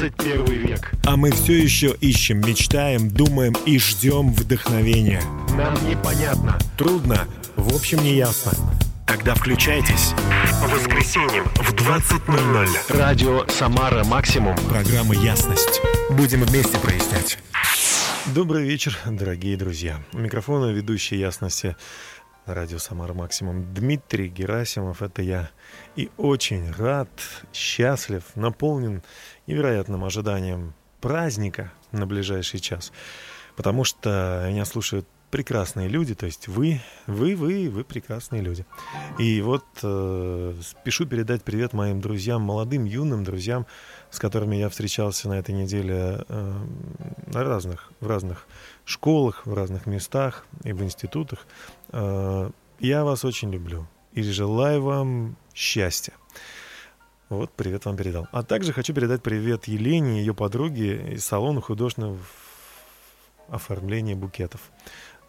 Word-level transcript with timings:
21 0.00 0.44
век. 0.46 0.92
А 1.04 1.16
мы 1.16 1.30
все 1.30 1.62
еще 1.62 1.94
ищем, 2.00 2.40
мечтаем, 2.40 3.10
думаем 3.10 3.54
и 3.66 3.78
ждем 3.78 4.32
вдохновения. 4.32 5.22
Нам 5.50 5.74
непонятно. 5.86 6.58
Трудно, 6.78 7.28
в 7.56 7.74
общем, 7.74 8.02
не 8.02 8.14
ясно. 8.14 8.52
Тогда 9.06 9.34
включайтесь. 9.34 10.14
По 10.62 10.68
воскресеньям 10.68 11.44
в 11.56 11.74
20.00. 11.74 12.96
Радио 12.96 13.46
«Самара 13.48 14.02
Максимум». 14.04 14.56
Программа 14.70 15.14
«Ясность». 15.14 15.82
Будем 16.10 16.44
вместе 16.44 16.78
прояснять. 16.78 17.38
Добрый 18.34 18.64
вечер, 18.64 18.96
дорогие 19.04 19.58
друзья. 19.58 20.00
У 20.14 20.18
микрофона 20.18 20.70
ведущий 20.70 21.16
«Ясности» 21.16 21.76
радио 22.46 22.78
«Самара 22.78 23.14
Максимум» 23.14 23.72
Дмитрий 23.74 24.28
Герасимов. 24.28 25.02
Это 25.02 25.22
я. 25.22 25.50
И 25.96 26.10
очень 26.16 26.70
рад, 26.72 27.08
счастлив, 27.52 28.22
наполнен 28.34 29.02
невероятным 29.50 30.04
ожиданием 30.04 30.74
праздника 31.00 31.72
на 31.92 32.06
ближайший 32.06 32.60
час. 32.60 32.92
Потому 33.56 33.84
что 33.84 34.46
меня 34.48 34.64
слушают 34.64 35.06
прекрасные 35.30 35.88
люди, 35.88 36.14
то 36.14 36.26
есть 36.26 36.48
вы, 36.48 36.80
вы, 37.06 37.36
вы, 37.36 37.70
вы 37.70 37.84
прекрасные 37.84 38.42
люди. 38.42 38.66
И 39.18 39.40
вот 39.42 39.64
э, 39.82 40.54
спешу 40.62 41.06
передать 41.06 41.44
привет 41.44 41.72
моим 41.72 42.00
друзьям, 42.00 42.42
молодым, 42.42 42.84
юным 42.84 43.22
друзьям, 43.22 43.66
с 44.10 44.18
которыми 44.18 44.56
я 44.56 44.68
встречался 44.68 45.28
на 45.28 45.34
этой 45.34 45.54
неделе 45.54 46.24
э, 46.28 46.54
на 47.26 47.44
разных, 47.44 47.92
в 48.00 48.06
разных 48.06 48.46
школах, 48.84 49.46
в 49.46 49.54
разных 49.54 49.86
местах 49.86 50.46
и 50.64 50.72
в 50.72 50.82
институтах. 50.82 51.46
Э, 51.92 52.50
я 52.80 53.04
вас 53.04 53.24
очень 53.24 53.52
люблю 53.52 53.86
и 54.12 54.22
желаю 54.22 54.82
вам 54.82 55.36
счастья. 55.54 56.14
Вот, 57.30 57.52
привет 57.52 57.84
вам 57.84 57.96
передал. 57.96 58.26
А 58.32 58.42
также 58.42 58.72
хочу 58.72 58.92
передать 58.92 59.22
привет 59.22 59.68
Елене, 59.68 60.18
ее 60.18 60.34
подруге 60.34 61.14
из 61.14 61.24
салона 61.24 61.60
художественного 61.60 62.18
оформления 63.46 64.16
букетов. 64.16 64.60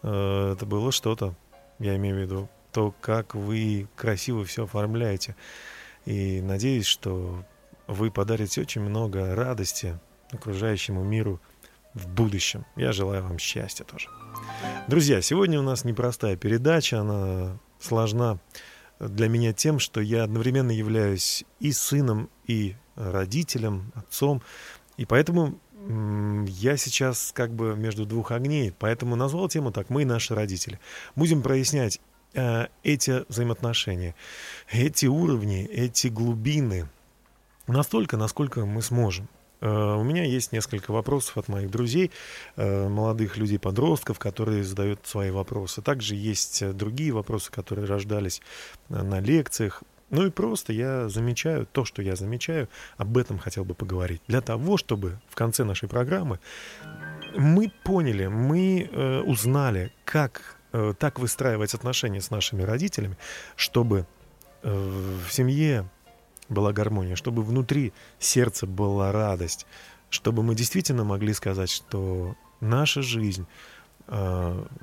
Э, 0.02 0.54
это 0.54 0.66
было 0.66 0.90
что-то, 0.90 1.36
я 1.78 1.94
имею 1.94 2.16
в 2.16 2.18
виду, 2.18 2.48
то, 2.72 2.92
как 3.00 3.36
вы 3.36 3.86
красиво 3.94 4.44
все 4.44 4.64
оформляете. 4.64 5.36
И 6.04 6.40
надеюсь, 6.40 6.86
что 6.86 7.44
вы 7.86 8.10
подарите 8.10 8.60
очень 8.60 8.80
много 8.80 9.36
радости 9.36 9.96
окружающему 10.32 11.04
миру 11.04 11.40
в 11.94 12.08
будущем. 12.08 12.66
Я 12.74 12.90
желаю 12.90 13.22
вам 13.22 13.38
счастья 13.38 13.84
тоже. 13.84 14.08
Друзья, 14.88 15.22
сегодня 15.22 15.60
у 15.60 15.62
нас 15.62 15.84
непростая 15.84 16.36
передача, 16.36 16.98
она 16.98 17.58
сложна 17.78 18.40
для 19.08 19.28
меня 19.28 19.52
тем, 19.52 19.78
что 19.78 20.00
я 20.00 20.24
одновременно 20.24 20.70
являюсь 20.70 21.44
и 21.60 21.72
сыном, 21.72 22.30
и 22.46 22.76
родителем, 22.94 23.92
отцом, 23.94 24.42
и 24.96 25.04
поэтому 25.04 25.58
я 26.46 26.76
сейчас 26.76 27.32
как 27.34 27.52
бы 27.52 27.74
между 27.76 28.06
двух 28.06 28.30
огней, 28.30 28.72
поэтому 28.78 29.16
назвал 29.16 29.48
тему 29.48 29.72
так 29.72 29.90
«Мы 29.90 30.02
и 30.02 30.04
наши 30.04 30.34
родители». 30.34 30.78
Будем 31.16 31.42
прояснять 31.42 32.00
э, 32.34 32.66
эти 32.84 33.24
взаимоотношения, 33.28 34.14
эти 34.70 35.06
уровни, 35.06 35.64
эти 35.64 36.06
глубины 36.06 36.88
настолько, 37.66 38.16
насколько 38.16 38.64
мы 38.64 38.80
сможем. 38.82 39.28
Э, 39.62 39.94
у 39.94 40.02
меня 40.02 40.24
есть 40.24 40.52
несколько 40.52 40.90
вопросов 40.92 41.38
от 41.38 41.48
моих 41.48 41.70
друзей, 41.70 42.10
э, 42.56 42.88
молодых 42.88 43.36
людей, 43.36 43.58
подростков, 43.58 44.18
которые 44.18 44.64
задают 44.64 45.06
свои 45.06 45.30
вопросы. 45.30 45.80
Также 45.80 46.16
есть 46.16 46.74
другие 46.74 47.12
вопросы, 47.12 47.50
которые 47.50 47.86
рождались 47.86 48.42
э, 48.90 49.02
на 49.02 49.20
лекциях. 49.20 49.82
Ну 50.10 50.26
и 50.26 50.30
просто 50.30 50.72
я 50.74 51.08
замечаю 51.08 51.66
то, 51.72 51.86
что 51.86 52.02
я 52.02 52.16
замечаю, 52.16 52.68
об 52.98 53.16
этом 53.16 53.38
хотел 53.38 53.64
бы 53.64 53.74
поговорить. 53.74 54.20
Для 54.26 54.42
того, 54.42 54.76
чтобы 54.76 55.18
в 55.30 55.34
конце 55.36 55.64
нашей 55.64 55.88
программы 55.88 56.38
мы 57.34 57.72
поняли, 57.84 58.26
мы 58.26 58.90
э, 58.90 59.20
узнали, 59.20 59.92
как 60.04 60.56
э, 60.72 60.92
так 60.98 61.18
выстраивать 61.18 61.72
отношения 61.72 62.20
с 62.20 62.30
нашими 62.30 62.62
родителями, 62.62 63.16
чтобы 63.56 64.06
э, 64.62 65.16
в 65.26 65.32
семье 65.32 65.88
была 66.52 66.72
гармония, 66.72 67.16
чтобы 67.16 67.42
внутри 67.42 67.92
сердца 68.18 68.66
была 68.66 69.12
радость, 69.12 69.66
чтобы 70.10 70.42
мы 70.42 70.54
действительно 70.54 71.04
могли 71.04 71.32
сказать, 71.32 71.70
что 71.70 72.36
наша 72.60 73.02
жизнь, 73.02 73.46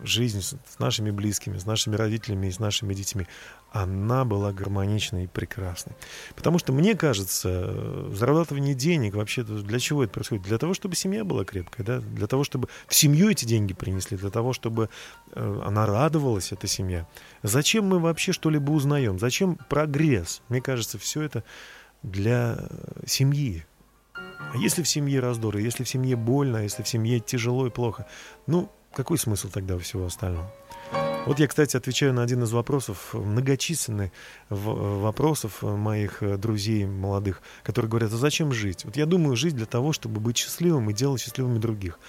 жизнь 0.03 0.41
с 0.41 0.55
нашими 0.79 1.11
близкими, 1.11 1.57
с 1.57 1.65
нашими 1.65 1.95
родителями 1.95 2.47
и 2.47 2.51
с 2.51 2.59
нашими 2.59 2.93
детьми, 2.93 3.27
она 3.71 4.25
была 4.25 4.51
гармоничной 4.51 5.25
и 5.25 5.27
прекрасной. 5.27 5.95
Потому 6.35 6.57
что, 6.57 6.73
мне 6.73 6.95
кажется, 6.95 8.11
зарабатывание 8.13 8.73
денег 8.73 9.15
вообще 9.15 9.43
для 9.43 9.79
чего 9.79 10.03
это 10.03 10.13
происходит? 10.13 10.45
Для 10.45 10.57
того, 10.57 10.73
чтобы 10.73 10.95
семья 10.95 11.23
была 11.23 11.45
крепкая, 11.45 11.85
да? 11.85 11.99
для 11.99 12.27
того, 12.27 12.43
чтобы 12.43 12.67
в 12.87 12.95
семью 12.95 13.29
эти 13.29 13.45
деньги 13.45 13.73
принесли, 13.73 14.17
для 14.17 14.31
того, 14.31 14.53
чтобы 14.53 14.89
э, 15.33 15.61
она 15.65 15.85
радовалась, 15.85 16.51
эта 16.51 16.67
семья. 16.67 17.07
Зачем 17.43 17.85
мы 17.85 17.99
вообще 17.99 18.31
что-либо 18.31 18.71
узнаем? 18.71 19.19
Зачем 19.19 19.57
прогресс? 19.69 20.41
Мне 20.49 20.61
кажется, 20.61 20.97
все 20.97 21.21
это 21.21 21.43
для 22.01 22.57
э, 22.59 23.03
семьи. 23.05 23.65
А 24.15 24.57
если 24.57 24.81
в 24.81 24.87
семье 24.87 25.19
раздоры, 25.19 25.61
если 25.61 25.83
в 25.83 25.89
семье 25.89 26.15
больно, 26.15 26.57
если 26.57 26.81
в 26.81 26.87
семье 26.87 27.19
тяжело 27.19 27.67
и 27.67 27.69
плохо, 27.69 28.07
ну, 28.47 28.71
какой 28.93 29.17
смысл 29.17 29.49
тогда 29.49 29.77
всего 29.77 30.05
остального? 30.05 30.51
Вот 31.25 31.37
я, 31.39 31.47
кстати, 31.47 31.77
отвечаю 31.77 32.13
на 32.13 32.23
один 32.23 32.43
из 32.43 32.51
вопросов, 32.51 33.13
многочисленных 33.13 34.11
вопросов 34.49 35.61
моих 35.61 36.23
э, 36.23 36.37
друзей 36.37 36.85
молодых, 36.85 37.41
которые 37.61 37.89
говорят, 37.89 38.11
а 38.13 38.17
зачем 38.17 38.51
жить? 38.51 38.85
Вот 38.85 38.95
я 38.95 39.05
думаю, 39.05 39.35
жить 39.35 39.55
для 39.55 39.65
того, 39.65 39.91
чтобы 39.91 40.21
быть 40.21 40.37
счастливым 40.37 40.89
и 40.89 40.93
делать 40.93 41.21
счастливыми 41.21 41.59
других. 41.59 41.99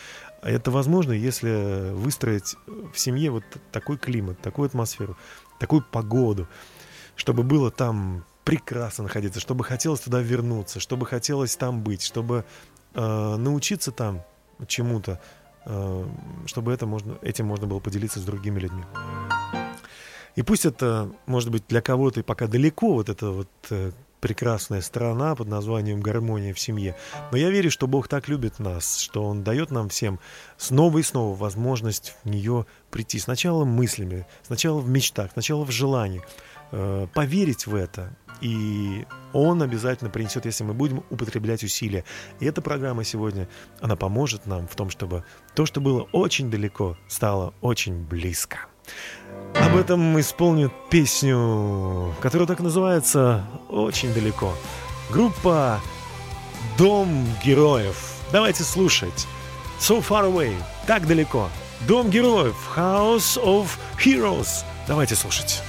А 0.43 0.49
это 0.49 0.71
возможно, 0.71 1.13
если 1.13 1.91
выстроить 1.93 2.57
в 2.67 2.99
семье 2.99 3.31
вот 3.31 3.45
такой 3.73 3.99
климат, 3.99 4.41
такую 4.41 4.67
атмосферу, 4.67 5.19
такую 5.59 5.83
погоду, 5.83 6.49
чтобы 7.17 7.43
было 7.43 7.71
там 7.71 8.25
прекрасно 8.45 9.05
находиться, 9.05 9.41
чтобы 9.41 9.65
хотелось 9.65 10.01
туда 10.01 10.21
вернуться, 10.23 10.81
чтобы 10.81 11.05
хотелось 11.05 11.57
там 11.57 11.83
быть, 11.83 12.03
чтобы 12.03 12.45
э, 12.95 13.37
научиться 13.37 13.93
там 13.93 14.23
чему-то, 14.67 15.21
чтобы 16.47 16.73
это 16.73 16.87
можно, 16.87 17.19
этим 17.23 17.47
можно 17.47 17.67
было 17.67 17.81
поделиться 17.81 18.19
с 18.21 18.25
другими 18.25 18.61
людьми. 18.61 18.85
И 20.37 20.43
пусть 20.43 20.65
это, 20.65 21.11
может 21.27 21.51
быть, 21.51 21.65
для 21.69 21.81
кого-то 21.83 22.21
и 22.21 22.23
пока 22.23 22.47
далеко, 22.47 22.95
вот 22.95 23.09
эта 23.09 23.31
вот 23.31 23.49
э, 23.71 23.91
прекрасная 24.21 24.81
страна 24.81 25.35
под 25.35 25.49
названием 25.49 26.01
«Гармония 26.01 26.55
в 26.55 26.61
семье». 26.61 26.97
Но 27.33 27.39
я 27.39 27.51
верю, 27.51 27.71
что 27.71 27.87
Бог 27.87 28.07
так 28.09 28.29
любит 28.29 28.59
нас, 28.59 28.99
что 28.99 29.25
Он 29.25 29.43
дает 29.43 29.71
нам 29.71 29.89
всем 29.89 30.21
снова 30.57 30.99
и 30.99 31.03
снова 31.03 31.37
возможность 31.37 32.15
в 32.23 32.29
нее 32.29 32.67
прийти. 32.91 33.19
Сначала 33.19 33.65
мыслями, 33.65 34.27
сначала 34.43 34.81
в 34.81 34.89
мечтах, 34.89 35.33
сначала 35.33 35.65
в 35.65 35.71
желании. 35.71 36.23
Э, 36.73 37.07
поверить 37.13 37.67
в 37.67 37.75
это 37.75 38.17
и 38.41 39.07
он 39.33 39.63
обязательно 39.63 40.11
принесет, 40.11 40.47
если 40.47 40.65
мы 40.65 40.75
будем 40.75 41.05
употреблять 41.11 41.63
усилия. 41.63 42.05
И 42.41 42.47
эта 42.47 42.63
программа 42.63 43.05
сегодня, 43.05 43.49
она 43.81 43.97
поможет 43.97 44.47
нам 44.47 44.67
в 44.67 44.75
том, 44.75 44.91
чтобы 44.91 45.25
то, 45.55 45.67
что 45.67 45.81
было 45.81 46.09
очень 46.13 46.51
далеко, 46.51 46.97
стало 47.09 47.55
очень 47.61 48.03
близко. 48.05 48.67
Об 49.55 49.77
этом 49.77 50.19
исполнит 50.19 50.73
песню, 50.91 52.15
которая 52.21 52.49
так 52.49 52.61
называется 52.61 53.45
«Очень 53.69 54.13
далеко». 54.15 54.55
Группа 55.11 55.81
«Дом 56.79 57.27
героев». 57.45 58.15
Давайте 58.33 58.63
слушать. 58.63 59.27
So 59.81 60.05
far 60.07 60.33
away. 60.33 60.55
Так 60.87 61.07
далеко. 61.07 61.49
Дом 61.89 62.11
героев. 62.11 62.55
House 62.77 63.43
of 63.43 63.69
Heroes. 63.99 64.65
Давайте 64.87 65.15
слушать. 65.15 65.63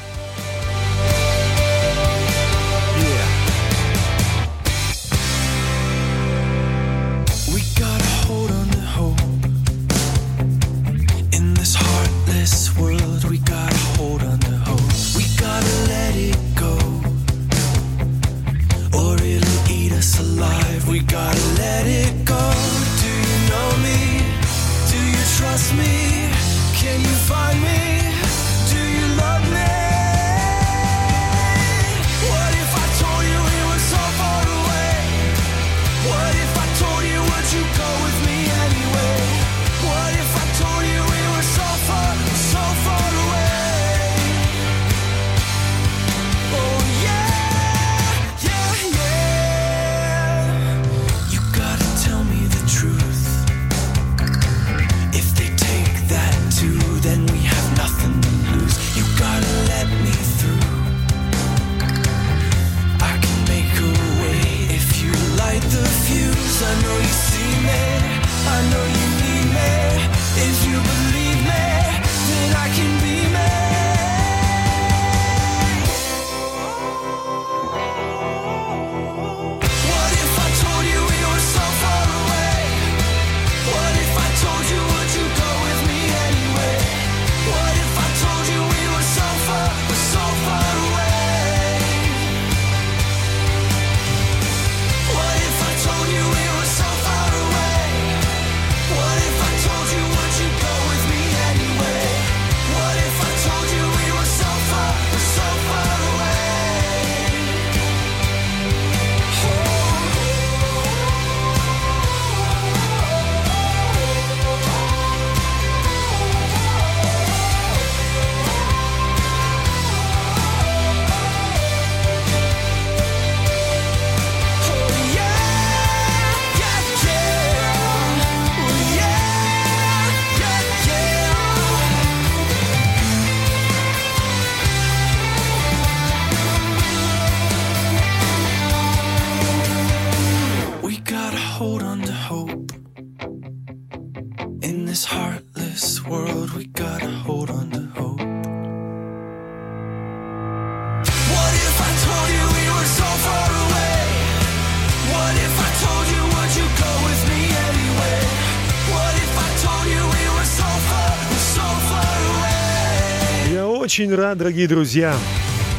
Очень 163.92 164.16
рад, 164.16 164.38
дорогие 164.38 164.70
друзья, 164.70 165.14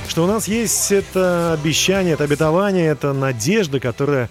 что 0.06 0.24
у 0.24 0.26
нас 0.26 0.46
есть 0.46 0.92
это 0.92 1.54
обещание, 1.54 2.12
это 2.12 2.24
обетование, 2.24 2.88
это 2.88 3.14
надежда, 3.14 3.80
которая 3.80 4.28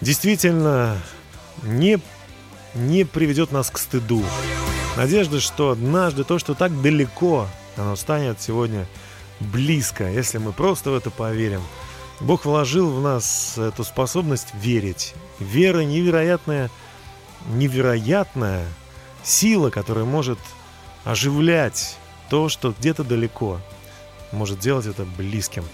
действительно 0.00 0.98
не, 1.62 2.00
не 2.74 3.04
приведет 3.04 3.52
нас 3.52 3.70
к 3.70 3.78
стыду. 3.78 4.24
Надежда, 4.96 5.38
что 5.38 5.70
однажды 5.70 6.24
то, 6.24 6.40
что 6.40 6.54
так 6.54 6.82
далеко, 6.82 7.46
оно 7.76 7.94
станет 7.94 8.40
сегодня 8.40 8.88
близко, 9.38 10.10
если 10.10 10.38
мы 10.38 10.50
просто 10.50 10.90
в 10.90 10.96
это 10.96 11.10
поверим. 11.10 11.62
Бог 12.18 12.44
вложил 12.44 12.90
в 12.90 13.00
нас 13.00 13.56
эту 13.56 13.84
способность 13.84 14.48
верить. 14.52 15.14
Вера 15.38 15.84
невероятная, 15.84 16.70
невероятная 17.46 18.66
сила, 19.22 19.70
которая 19.70 20.06
может 20.06 20.40
оживлять 21.04 21.98
то, 22.32 22.48
что 22.48 22.72
где-то 22.72 23.04
далеко 23.04 23.60
может 24.32 24.58
делать 24.58 24.86
это 24.86 25.04
близким. 25.18 25.64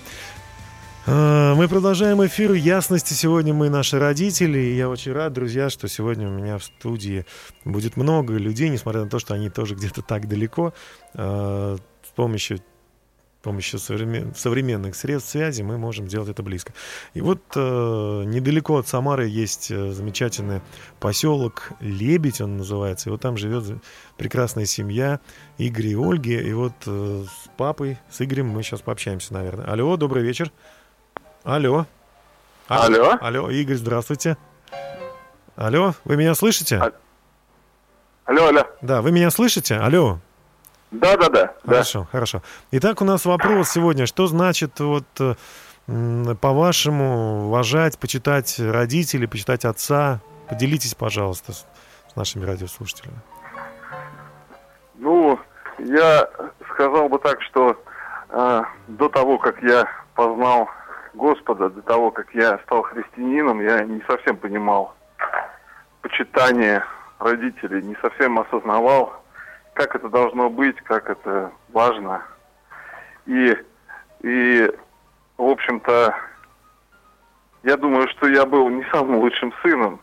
А, 1.07 1.55
мы 1.55 1.69
продолжаем 1.69 2.27
эфир 2.27 2.53
ясности. 2.53 3.15
Сегодня 3.15 3.55
мы 3.55 3.71
наши 3.71 3.97
родители. 3.97 4.59
И 4.59 4.75
я 4.75 4.89
очень 4.89 5.13
рад, 5.13 5.33
друзья, 5.33 5.71
что 5.71 5.87
сегодня 5.87 6.27
у 6.27 6.33
меня 6.33 6.59
в 6.59 6.65
студии 6.65 7.25
будет 7.65 7.97
много 7.97 8.35
людей, 8.35 8.71
несмотря 8.71 9.05
на 9.05 9.09
то, 9.09 9.21
что 9.21 9.35
они 9.35 9.51
тоже 9.51 9.77
где-то 9.77 10.03
так 10.03 10.27
далеко. 10.27 10.75
А, 11.15 11.77
с 11.77 12.11
помощью 12.17 12.59
помощью 13.49 13.79
современных 13.79 14.95
средств 14.95 15.31
связи 15.31 15.63
мы 15.63 15.79
можем 15.79 16.07
делать 16.07 16.29
это 16.29 16.43
близко. 16.43 16.75
И 17.15 17.23
вот 17.23 17.41
э, 17.57 17.61
недалеко 18.27 18.77
от 18.77 18.87
Самары 18.87 19.27
есть 19.27 19.71
э, 19.71 19.93
замечательный 19.93 20.61
поселок 21.01 21.71
Лебедь, 21.81 22.43
он 22.43 22.59
называется. 22.59 23.09
И 23.09 23.13
вот 23.13 23.23
там 23.23 23.39
живет 23.39 23.65
прекрасная 24.19 24.67
семья 24.67 25.21
Игоря 25.57 25.89
и 25.89 25.95
Ольги. 25.95 26.35
И 26.35 26.53
вот 26.53 26.75
э, 26.87 27.25
с 27.25 27.49
папой, 27.57 27.99
с 28.11 28.21
Игорем 28.21 28.49
мы 28.49 28.63
сейчас 28.63 28.83
пообщаемся, 28.83 29.33
наверное. 29.33 29.65
Алло, 29.65 29.97
добрый 29.97 30.23
вечер. 30.23 30.53
Алло. 31.43 31.87
Алло. 32.67 33.17
Алло, 33.19 33.51
Игорь, 33.51 33.77
здравствуйте. 33.77 34.37
Алло, 35.57 35.95
вы 36.05 36.19
меня 36.19 36.35
слышите? 36.35 36.77
А... 36.77 36.93
Алло, 38.27 38.49
алло. 38.49 38.67
Да, 38.83 39.01
вы 39.01 39.11
меня 39.11 39.31
слышите? 39.31 39.77
Алло. 39.77 40.21
Да, 40.91 41.17
да, 41.17 41.29
да. 41.29 41.55
Хорошо, 41.67 42.01
да. 42.01 42.07
хорошо. 42.11 42.43
Итак, 42.71 43.03
у 43.03 43.05
нас 43.05 43.25
вопрос 43.25 43.71
сегодня. 43.71 44.07
Что 44.07 44.27
значит 44.27 44.81
вот 44.81 45.07
по-вашему 46.41 47.47
уважать, 47.47 47.99
почитать 47.99 48.59
родителей, 48.59 49.27
почитать 49.27 49.65
отца? 49.65 50.21
Поделитесь, 50.49 50.95
пожалуйста, 50.95 51.53
с, 51.53 51.67
с 52.13 52.17
нашими 52.17 52.45
радиослушателями. 52.45 53.19
Ну, 54.97 55.39
я 55.79 56.29
сказал 56.73 57.09
бы 57.09 57.19
так, 57.19 57.41
что 57.43 57.77
э, 58.31 58.63
до 58.89 59.09
того, 59.09 59.39
как 59.39 59.63
я 59.63 59.89
познал 60.15 60.69
Господа, 61.15 61.71
до 61.71 61.83
того, 61.83 62.11
как 62.11 62.35
я 62.35 62.59
стал 62.65 62.83
христианином, 62.83 63.61
я 63.61 63.85
не 63.85 64.03
совсем 64.09 64.37
понимал 64.37 64.95
почитание 66.03 66.85
родителей, 67.19 67.83
не 67.83 67.97
совсем 68.01 68.39
осознавал, 68.39 69.13
как 69.79 69.95
это 69.95 70.09
должно 70.09 70.51
быть, 70.51 70.77
как 70.81 71.09
это 71.09 71.53
важно. 71.69 72.21
И, 73.27 73.57
и 74.23 74.73
в 75.37 75.45
общем-то, 75.45 76.17
я 77.63 77.77
думаю, 77.77 78.09
что 78.09 78.27
я 78.27 78.45
был 78.45 78.69
не 78.71 78.83
самым 78.91 79.21
лучшим 79.21 79.55
сыном. 79.63 80.01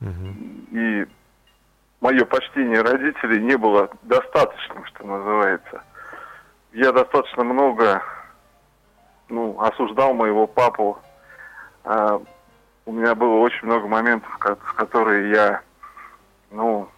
Угу. 0.00 0.34
И 0.72 1.06
мое 2.00 2.24
почтение 2.24 2.80
родителей 2.80 3.42
не 3.42 3.58
было 3.58 3.90
достаточным, 4.04 4.86
что 4.86 5.06
называется. 5.06 5.82
Я 6.72 6.92
достаточно 6.92 7.44
много 7.44 8.02
ну, 9.28 9.60
осуждал 9.60 10.14
моего 10.14 10.46
папу. 10.46 10.98
А, 11.84 12.18
у 12.86 12.92
меня 12.92 13.14
было 13.14 13.40
очень 13.40 13.66
много 13.66 13.86
моментов, 13.88 14.30
в 14.40 14.74
которые 14.74 15.32
я, 15.32 15.60
ну, 16.50 16.88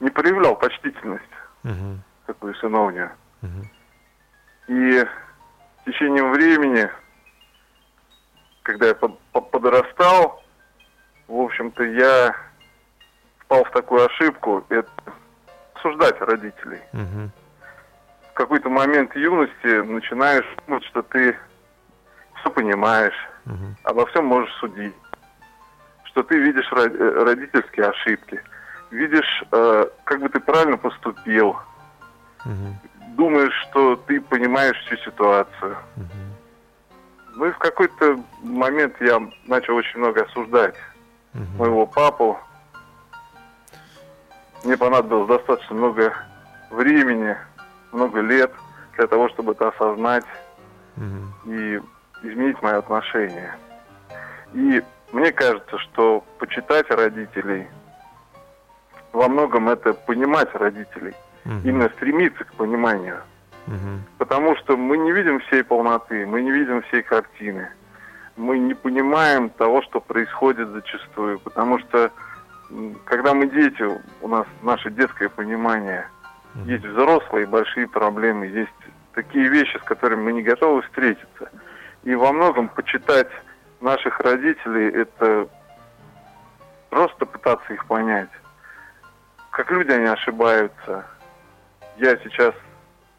не 0.00 0.10
проявлял 0.10 0.56
почтительность 0.56 1.24
uh-huh. 1.64 1.98
такую 2.26 2.54
сыновнюю. 2.56 3.10
Uh-huh. 3.42 3.66
И 4.68 5.04
в 5.80 5.84
течение 5.84 6.24
времени, 6.24 6.88
когда 8.62 8.88
я 8.88 8.94
под, 8.94 9.18
под, 9.32 9.50
подрастал, 9.50 10.42
в 11.28 11.40
общем-то, 11.40 11.82
я 11.84 12.34
впал 13.38 13.64
в 13.64 13.70
такую 13.70 14.06
ошибку, 14.06 14.64
это 14.68 14.90
осуждать 15.74 16.20
родителей. 16.20 16.80
Uh-huh. 16.92 17.28
В 18.30 18.34
какой-то 18.34 18.68
момент 18.68 19.14
юности 19.14 19.82
начинаешь 19.86 20.46
думать, 20.66 20.84
что 20.84 21.02
ты 21.02 21.36
все 22.40 22.50
понимаешь, 22.50 23.14
uh-huh. 23.46 23.74
обо 23.84 24.06
всем 24.06 24.26
можешь 24.26 24.52
судить, 24.54 24.94
что 26.04 26.22
ты 26.22 26.38
видишь 26.38 26.70
э, 26.72 27.24
родительские 27.24 27.86
ошибки– 27.86 28.42
видишь, 28.90 29.44
э, 29.50 29.86
как 30.04 30.20
бы 30.20 30.28
ты 30.28 30.40
правильно 30.40 30.76
поступил, 30.76 31.56
угу. 32.44 32.78
думаешь, 33.16 33.54
что 33.68 33.96
ты 33.96 34.20
понимаешь 34.20 34.76
всю 34.86 34.96
ситуацию. 34.98 35.76
Угу. 35.96 37.36
Ну 37.36 37.46
и 37.46 37.50
в 37.50 37.58
какой-то 37.58 38.22
момент 38.42 38.94
я 39.00 39.20
начал 39.46 39.74
очень 39.74 39.98
много 39.98 40.22
осуждать 40.24 40.76
угу. 41.34 41.44
моего 41.58 41.86
папу. 41.86 42.38
Мне 44.64 44.76
понадобилось 44.76 45.28
достаточно 45.28 45.74
много 45.74 46.14
времени, 46.70 47.36
много 47.92 48.20
лет 48.20 48.52
для 48.96 49.06
того, 49.06 49.28
чтобы 49.30 49.52
это 49.52 49.68
осознать 49.68 50.24
угу. 50.96 51.50
и 51.52 51.80
изменить 52.22 52.62
мое 52.62 52.78
отношение. 52.78 53.56
И 54.54 54.82
мне 55.12 55.32
кажется, 55.32 55.78
что 55.78 56.24
почитать 56.38 56.88
родителей– 56.90 57.68
во 59.14 59.28
многом 59.28 59.68
это 59.68 59.94
понимать 59.94 60.52
родителей, 60.54 61.14
угу. 61.44 61.54
именно 61.64 61.88
стремиться 61.90 62.44
к 62.44 62.52
пониманию. 62.54 63.20
Угу. 63.66 64.00
Потому 64.18 64.56
что 64.56 64.76
мы 64.76 64.98
не 64.98 65.12
видим 65.12 65.40
всей 65.40 65.64
полноты, 65.64 66.26
мы 66.26 66.42
не 66.42 66.50
видим 66.50 66.82
всей 66.82 67.02
картины. 67.02 67.68
мы 68.36 68.58
не 68.58 68.74
понимаем 68.74 69.48
того, 69.48 69.80
что 69.82 70.00
происходит 70.00 70.68
зачастую. 70.70 71.38
Потому 71.38 71.78
что, 71.78 72.10
когда 73.04 73.32
мы 73.32 73.48
дети, 73.48 73.84
у 74.20 74.28
нас 74.28 74.46
наше 74.62 74.90
детское 74.90 75.28
понимание, 75.28 76.08
есть 76.66 76.84
взрослые 76.84 77.46
большие 77.46 77.86
проблемы, 77.88 78.46
есть 78.46 78.70
такие 79.14 79.48
вещи, 79.48 79.76
с 79.78 79.82
которыми 79.82 80.22
мы 80.22 80.32
не 80.32 80.42
готовы 80.42 80.82
встретиться. 80.82 81.50
И 82.02 82.14
во 82.14 82.32
многом 82.32 82.68
почитать 82.68 83.30
наших 83.80 84.20
родителей– 84.20 84.88
это 84.94 85.48
просто 86.90 87.26
пытаться 87.26 87.72
их 87.72 87.86
понять. 87.86 88.30
Как 89.54 89.70
люди 89.70 89.92
они 89.92 90.06
ошибаются. 90.06 91.06
Я 91.96 92.16
сейчас 92.24 92.54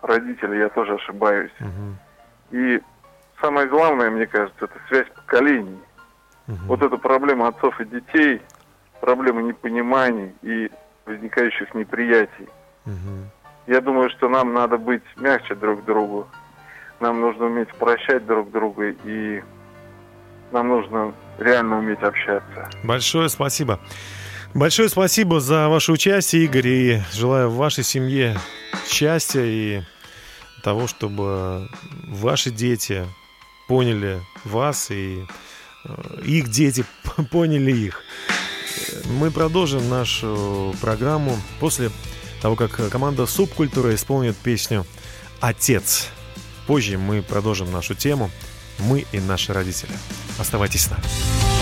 родитель, 0.02 0.54
я 0.56 0.68
тоже 0.68 0.96
ошибаюсь. 0.96 1.52
Угу. 1.62 2.58
И 2.58 2.82
самое 3.40 3.68
главное, 3.68 4.10
мне 4.10 4.28
кажется, 4.28 4.66
это 4.66 4.74
связь 4.90 5.08
поколений. 5.16 5.80
Угу. 6.50 6.58
Вот 6.68 6.82
эта 6.82 6.98
проблема 6.98 7.48
отцов 7.48 7.80
и 7.80 7.86
детей, 7.86 8.42
проблема 9.00 9.44
непониманий 9.44 10.34
и 10.42 10.70
возникающих 11.06 11.74
неприятий. 11.74 12.50
Угу. 12.86 13.32
Я 13.68 13.80
думаю, 13.80 14.10
что 14.10 14.28
нам 14.28 14.54
надо 14.54 14.78
быть 14.78 15.04
мягче 15.16 15.56
друг 15.56 15.84
к 15.84 15.86
другу. 15.86 16.28
Нам 17.00 17.22
нужно 17.22 17.46
уметь 17.46 17.74
прощать 17.76 18.26
друг 18.26 18.52
друга 18.52 18.90
и 18.90 19.42
нам 20.52 20.68
нужно 20.68 21.14
реально 21.40 21.80
уметь 21.80 22.04
общаться. 22.04 22.70
Большое 22.84 23.30
спасибо. 23.30 23.80
Большое 24.56 24.88
спасибо 24.88 25.42
за 25.42 25.68
ваше 25.68 25.92
участие, 25.92 26.46
Игорь, 26.46 26.68
и 26.68 27.02
желаю 27.12 27.52
вашей 27.52 27.84
семье 27.84 28.40
счастья 28.90 29.42
и 29.44 29.82
того, 30.64 30.88
чтобы 30.88 31.70
ваши 32.08 32.52
дети 32.52 33.06
поняли 33.68 34.22
вас 34.46 34.92
и 34.92 35.26
э, 35.84 36.22
их 36.24 36.50
дети 36.52 36.86
поняли 37.32 37.74
их. 37.74 38.02
Мы 39.20 39.30
продолжим 39.30 39.90
нашу 39.90 40.74
программу 40.80 41.38
после 41.60 41.92
того, 42.42 42.56
как 42.56 42.90
команда 42.90 43.26
Субкультура 43.26 43.94
исполнит 43.94 44.38
песню 44.38 44.86
«Отец». 45.42 46.08
Позже 46.66 46.98
мы 46.98 47.22
продолжим 47.22 47.74
нашу 47.74 47.94
тему 47.94 48.32
«Мы 48.80 49.06
и 49.12 49.20
наши 49.20 49.52
родители». 49.52 49.92
Оставайтесь 50.40 50.84
с 50.84 50.92
нами. 50.92 51.55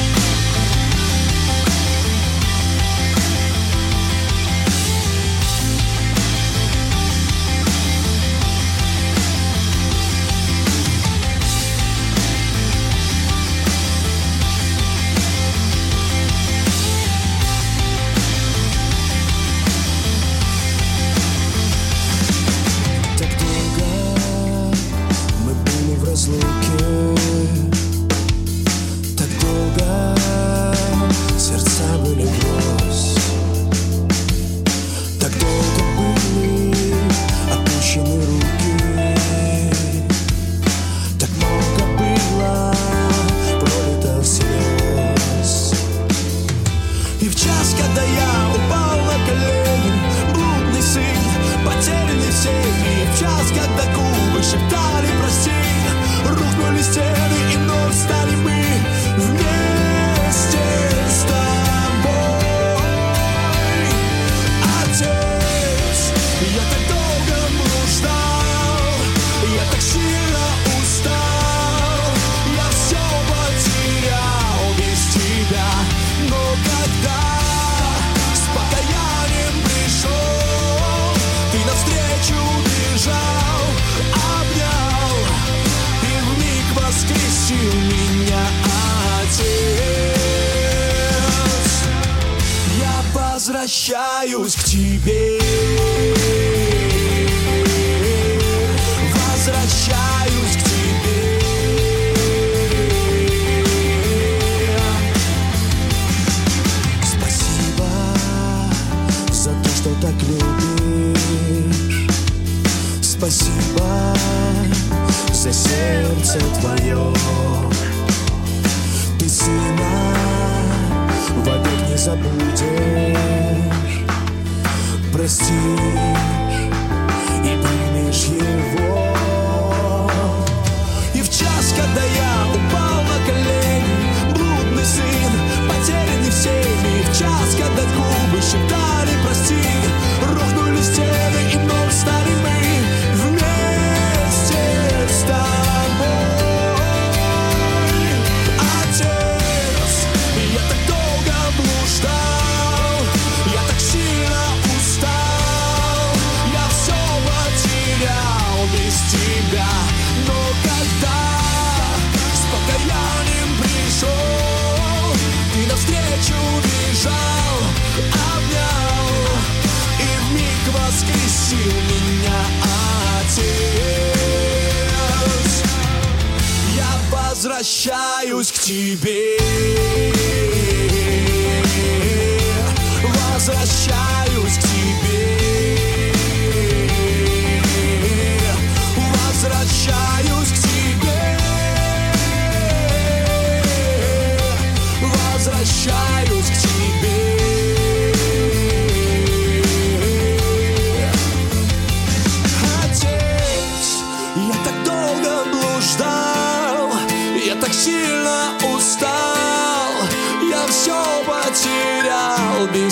Возвращаюсь 93.83 94.55
к 94.55 94.63
тебе. 94.63 95.62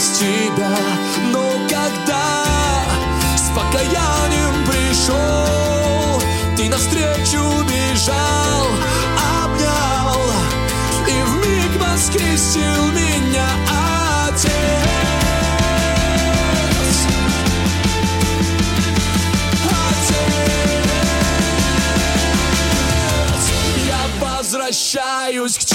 без 0.02 0.18
тебя 0.18 0.78
Но 1.32 1.52
когда 1.70 2.44
с 3.36 3.50
покаянием 3.56 4.66
пришел 4.66 6.22
Ты 6.58 6.70
навстречу 6.70 7.44
бежал, 7.64 8.68
обнял 9.44 10.22
И 11.08 11.24
в 11.24 11.36
миг 11.46 11.82
воскресил 11.82 12.92
меня 12.92 13.48
Отец. 14.28 14.52
Возвращаюсь 24.20 25.58
к 25.58 25.71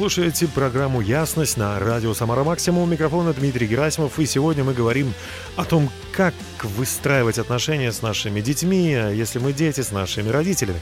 слушаете 0.00 0.48
программу 0.48 1.02
«Ясность» 1.02 1.58
на 1.58 1.78
радио 1.78 2.14
«Самара 2.14 2.42
Максимум». 2.42 2.90
Микрофон 2.90 3.30
Дмитрий 3.34 3.66
Герасимов. 3.66 4.18
И 4.18 4.24
сегодня 4.24 4.64
мы 4.64 4.72
говорим 4.72 5.12
о 5.56 5.66
том, 5.66 5.90
как 6.12 6.32
выстраивать 6.62 7.36
отношения 7.38 7.92
с 7.92 8.00
нашими 8.00 8.40
детьми, 8.40 8.92
если 9.12 9.38
мы 9.38 9.52
дети, 9.52 9.82
с 9.82 9.92
нашими 9.92 10.30
родителями. 10.30 10.80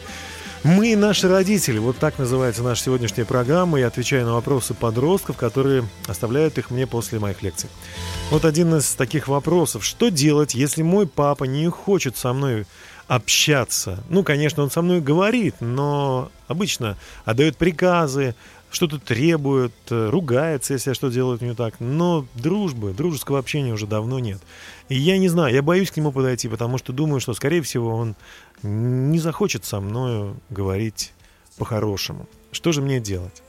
Мы 0.63 0.95
наши 0.95 1.29
родители. 1.29 1.79
Вот 1.79 1.99
так 1.99 2.17
называется 2.19 2.63
наша 2.63 2.85
сегодняшняя 2.85 3.25
программа. 3.25 3.81
Я 3.81 3.89
отвечаю 3.89 4.25
на 4.25 4.35
вопросы 4.35 4.73
подростков, 4.73 5.37
которые 5.37 5.83
оставляют 6.07 6.57
их 6.57 6.71
мне 6.71 6.87
после 6.87 7.19
моих 7.19 7.43
лекций. 7.43 7.69
Вот 8.31 8.45
один 8.45 8.73
из 8.77 8.93
таких 8.93 9.27
вопросов. 9.27 9.85
Что 9.85 10.11
делать, 10.11 10.55
если 10.55 10.83
мой 10.83 11.09
папа 11.09 11.43
не 11.43 11.69
хочет 11.69 12.17
со 12.17 12.33
мной 12.33 12.67
общаться? 13.09 14.05
Ну, 14.11 14.23
конечно, 14.23 14.63
он 14.63 14.71
со 14.71 14.81
мной 14.81 15.01
говорит, 15.01 15.57
но 15.61 16.31
обычно 16.47 16.97
отдает 17.25 17.57
приказы, 17.57 18.35
что-то 18.71 18.99
требует, 18.99 19.73
э, 19.91 20.11
ругается, 20.11 20.75
если 20.75 20.91
я 20.91 20.95
что 20.95 21.09
делаю 21.11 21.39
не 21.41 21.55
так. 21.55 21.81
Но 21.81 22.27
дружбы, 22.35 22.93
дружеского 22.93 23.39
общения 23.39 23.73
уже 23.73 23.87
давно 23.87 24.19
нет. 24.19 24.41
И 24.89 24.97
я 24.97 25.19
не 25.19 25.29
знаю, 25.29 25.55
я 25.55 25.63
боюсь 25.63 25.91
к 25.91 25.97
нему 25.97 26.13
подойти, 26.13 26.49
потому 26.49 26.79
что 26.79 26.93
думаю, 26.93 27.21
что, 27.21 27.35
скорее 27.35 27.63
всего, 27.63 27.95
он 27.95 28.15
не 28.63 29.19
захочет 29.19 29.65
со 29.65 29.81
мной 29.81 30.35
говорить 30.51 31.13
по-хорошему. 31.57 32.27
Что 32.53 32.73
же 32.73 32.83
мне 32.83 33.01
делать? 33.01 33.43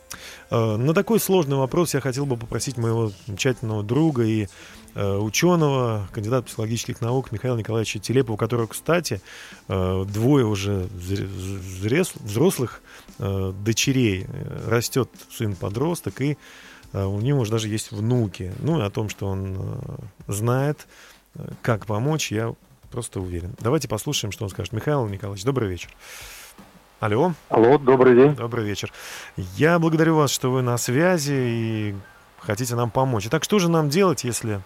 Э, 0.49 0.77
на 0.77 0.93
такой 0.93 1.19
сложный 1.19 1.57
вопрос 1.57 1.93
я 1.93 2.01
хотел 2.01 2.25
бы 2.25 2.37
попросить 2.37 2.77
моего 2.77 3.11
замечательного 3.27 3.83
друга 3.83 4.23
и 4.23 4.47
ученого, 4.95 6.07
кандидата 6.11 6.47
психологических 6.47 6.99
наук 7.01 7.31
Михаила 7.31 7.57
Николаевича 7.57 7.99
Телепова, 7.99 8.33
у 8.33 8.37
которого, 8.37 8.67
кстати, 8.67 9.21
двое 9.67 10.45
уже 10.45 10.87
взрослых 12.23 12.81
э, 13.19 13.53
дочерей. 13.63 14.25
Растет 14.67 15.09
сын-подросток, 15.29 16.21
и 16.21 16.37
э, 16.93 17.03
у 17.03 17.19
него 17.19 17.41
уже 17.41 17.51
даже 17.51 17.67
есть 17.67 17.91
внуки. 17.91 18.53
Ну, 18.59 18.79
и 18.79 18.83
о 18.83 18.89
том, 18.89 19.09
что 19.09 19.27
он 19.27 19.55
э, 19.57 19.97
знает, 20.27 20.87
э, 21.35 21.47
как 21.61 21.85
помочь, 21.85 22.31
я 22.31 22.53
просто 22.91 23.21
уверен. 23.21 23.55
Давайте 23.59 23.87
послушаем, 23.87 24.31
что 24.31 24.45
он 24.45 24.49
скажет. 24.49 24.73
Михаил 24.73 25.07
Николаевич, 25.07 25.43
добрый 25.43 25.69
вечер. 25.69 25.91
Алло. 26.99 27.33
Алло, 27.49 27.77
добрый 27.77 28.15
день. 28.15 28.35
Добрый 28.35 28.65
вечер. 28.65 28.91
Я 29.37 29.79
благодарю 29.79 30.15
вас, 30.15 30.31
что 30.31 30.51
вы 30.51 30.61
на 30.61 30.77
связи 30.77 31.33
и 31.33 31.95
хотите 32.39 32.75
нам 32.75 32.89
помочь. 32.89 33.27
Итак, 33.27 33.43
что 33.43 33.59
же 33.59 33.69
нам 33.69 33.89
делать, 33.89 34.23
если... 34.23 34.61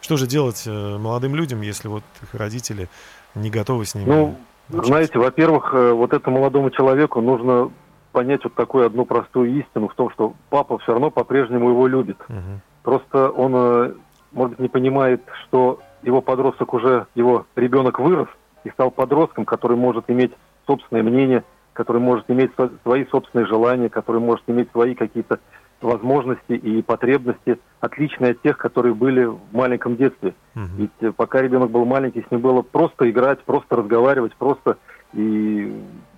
Что 0.00 0.16
же 0.16 0.26
делать 0.26 0.64
э, 0.66 0.98
молодым 0.98 1.34
людям, 1.34 1.60
если 1.60 1.88
вот 1.88 2.02
их 2.22 2.34
родители 2.34 2.88
не 3.34 3.50
готовы 3.50 3.84
с 3.84 3.94
ними 3.94 4.08
ну, 4.08 4.36
знаете, 4.72 5.18
во-первых, 5.18 5.74
э, 5.74 5.92
вот 5.92 6.12
этому 6.12 6.38
молодому 6.38 6.70
человеку 6.70 7.20
нужно 7.20 7.70
понять 8.12 8.44
вот 8.44 8.54
такую 8.54 8.86
одну 8.86 9.04
простую 9.04 9.50
истину 9.58 9.88
в 9.88 9.94
том, 9.94 10.10
что 10.10 10.34
папа 10.48 10.78
все 10.78 10.92
равно 10.92 11.10
по-прежнему 11.10 11.70
его 11.70 11.86
любит. 11.86 12.18
Угу. 12.28 12.60
Просто 12.82 13.30
он, 13.30 13.52
э, 13.54 13.92
может 14.32 14.50
быть, 14.50 14.60
не 14.60 14.68
понимает, 14.68 15.22
что 15.42 15.80
его 16.02 16.22
подросток 16.22 16.72
уже, 16.72 17.06
его 17.14 17.46
ребенок 17.56 17.98
вырос 17.98 18.28
и 18.64 18.70
стал 18.70 18.90
подростком, 18.90 19.44
который 19.44 19.76
может 19.76 20.08
иметь 20.08 20.32
собственное 20.66 21.02
мнение, 21.02 21.44
который 21.72 22.00
может 22.00 22.30
иметь 22.30 22.52
свои 22.82 23.04
собственные 23.06 23.46
желания, 23.46 23.88
который 23.88 24.20
может 24.20 24.44
иметь 24.48 24.70
свои 24.70 24.94
какие-то 24.94 25.40
возможности 25.82 26.52
и 26.52 26.82
потребности, 26.82 27.58
отличные 27.80 28.32
от 28.32 28.42
тех, 28.42 28.58
которые 28.58 28.94
были 28.94 29.24
в 29.24 29.38
маленьком 29.52 29.96
детстве. 29.96 30.34
Угу. 30.54 30.64
Ведь 30.76 30.90
э, 31.00 31.12
пока 31.12 31.42
ребенок 31.42 31.70
был 31.70 31.84
маленький, 31.84 32.24
с 32.26 32.30
ним 32.30 32.40
было 32.40 32.62
просто 32.62 33.10
играть, 33.10 33.42
просто 33.44 33.76
разговаривать, 33.76 34.34
просто 34.36 34.76
и 35.14 35.72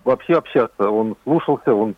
вообще 0.04 0.34
общаться. 0.34 0.90
Он 0.90 1.16
слушался, 1.24 1.74
он 1.74 1.94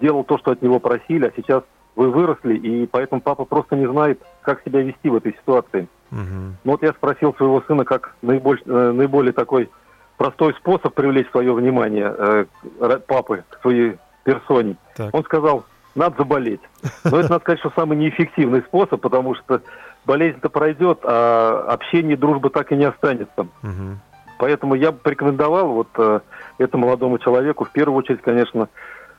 делал 0.00 0.24
то, 0.24 0.38
что 0.38 0.52
от 0.52 0.62
него 0.62 0.80
просили, 0.80 1.26
а 1.26 1.32
сейчас 1.36 1.62
вы 1.96 2.10
выросли, 2.10 2.56
и 2.56 2.86
поэтому 2.86 3.20
папа 3.20 3.44
просто 3.44 3.76
не 3.76 3.86
знает, 3.86 4.20
как 4.42 4.62
себя 4.62 4.82
вести 4.82 5.08
в 5.08 5.16
этой 5.16 5.32
ситуации. 5.32 5.88
Угу. 6.10 6.56
Ну 6.64 6.72
вот 6.72 6.82
я 6.82 6.92
спросил 6.92 7.34
своего 7.34 7.60
сына, 7.62 7.84
как 7.84 8.14
наиболь, 8.22 8.60
э, 8.64 8.92
наиболее 8.92 9.32
такой 9.32 9.68
простой 10.16 10.54
способ 10.54 10.94
привлечь 10.94 11.30
свое 11.30 11.52
внимание 11.52 12.14
э, 12.16 12.98
папы 13.06 13.44
к 13.48 13.60
своей 13.62 13.98
персоне. 14.24 14.76
Так. 14.96 15.14
Он 15.14 15.24
сказал, 15.24 15.64
надо 15.98 16.16
заболеть. 16.18 16.60
Но 17.04 17.18
это, 17.18 17.30
надо 17.30 17.40
сказать, 17.40 17.60
что 17.60 17.72
самый 17.76 17.98
неэффективный 17.98 18.62
способ, 18.62 19.00
потому 19.00 19.34
что 19.34 19.60
болезнь-то 20.06 20.48
пройдет, 20.48 21.00
а 21.04 21.66
общение 21.68 22.14
и 22.14 22.16
дружба 22.16 22.50
так 22.50 22.72
и 22.72 22.76
не 22.76 22.84
останется. 22.84 23.42
Угу. 23.62 23.98
Поэтому 24.38 24.74
я 24.74 24.92
бы 24.92 24.98
порекомендовал 24.98 25.68
вот 25.68 25.88
э, 25.98 26.20
этому 26.58 26.86
молодому 26.86 27.18
человеку, 27.18 27.64
в 27.64 27.70
первую 27.72 27.98
очередь, 27.98 28.22
конечно, 28.22 28.68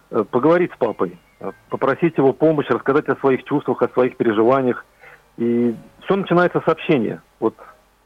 э, 0.10 0.24
поговорить 0.24 0.72
с 0.74 0.78
папой, 0.78 1.20
попросить 1.70 2.18
его 2.18 2.32
помощь, 2.32 2.68
рассказать 2.70 3.10
о 3.10 3.18
своих 3.18 3.44
чувствах, 3.44 3.82
о 3.82 3.90
своих 3.90 4.16
переживаниях. 4.16 4.86
И 5.38 5.76
все 6.06 6.16
начинается 6.16 6.62
с 6.62 6.68
общения. 6.68 7.22
Вот 7.40 7.56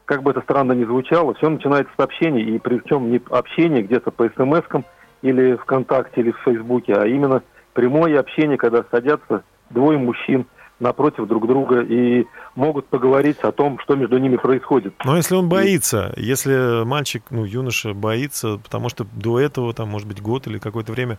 как 0.04 0.22
бы 0.22 0.32
это 0.32 0.40
странно 0.42 0.72
ни 0.72 0.84
звучало, 0.84 1.34
все 1.34 1.48
начинается 1.48 1.92
с 1.96 2.02
общения, 2.02 2.42
и 2.42 2.58
причем 2.58 3.10
не 3.10 3.20
общение 3.30 3.82
где-то 3.82 4.10
по 4.10 4.24
смс-кам 4.24 4.84
или 5.22 5.54
ВКонтакте, 5.56 6.20
или 6.20 6.32
в 6.32 6.38
Фейсбуке, 6.40 6.94
а 6.94 7.06
именно– 7.06 7.42
прямое 7.74 8.18
общение, 8.18 8.56
когда 8.56 8.84
садятся 8.90 9.44
двое 9.70 9.98
мужчин 9.98 10.46
напротив 10.80 11.26
друг 11.26 11.46
друга 11.46 11.82
и 11.82 12.26
могут 12.54 12.86
поговорить 12.86 13.38
о 13.40 13.52
том, 13.52 13.78
что 13.78 13.94
между 13.94 14.18
ними 14.18 14.36
происходит. 14.36 14.94
Но 15.04 15.16
если 15.16 15.34
он 15.34 15.48
боится, 15.48 16.12
и... 16.16 16.22
если 16.22 16.84
мальчик, 16.84 17.22
ну, 17.30 17.44
юноша 17.44 17.94
боится, 17.94 18.58
потому 18.62 18.88
что 18.88 19.06
до 19.12 19.38
этого, 19.38 19.72
там, 19.72 19.88
может 19.88 20.08
быть, 20.08 20.20
год 20.20 20.46
или 20.46 20.58
какое-то 20.58 20.92
время 20.92 21.18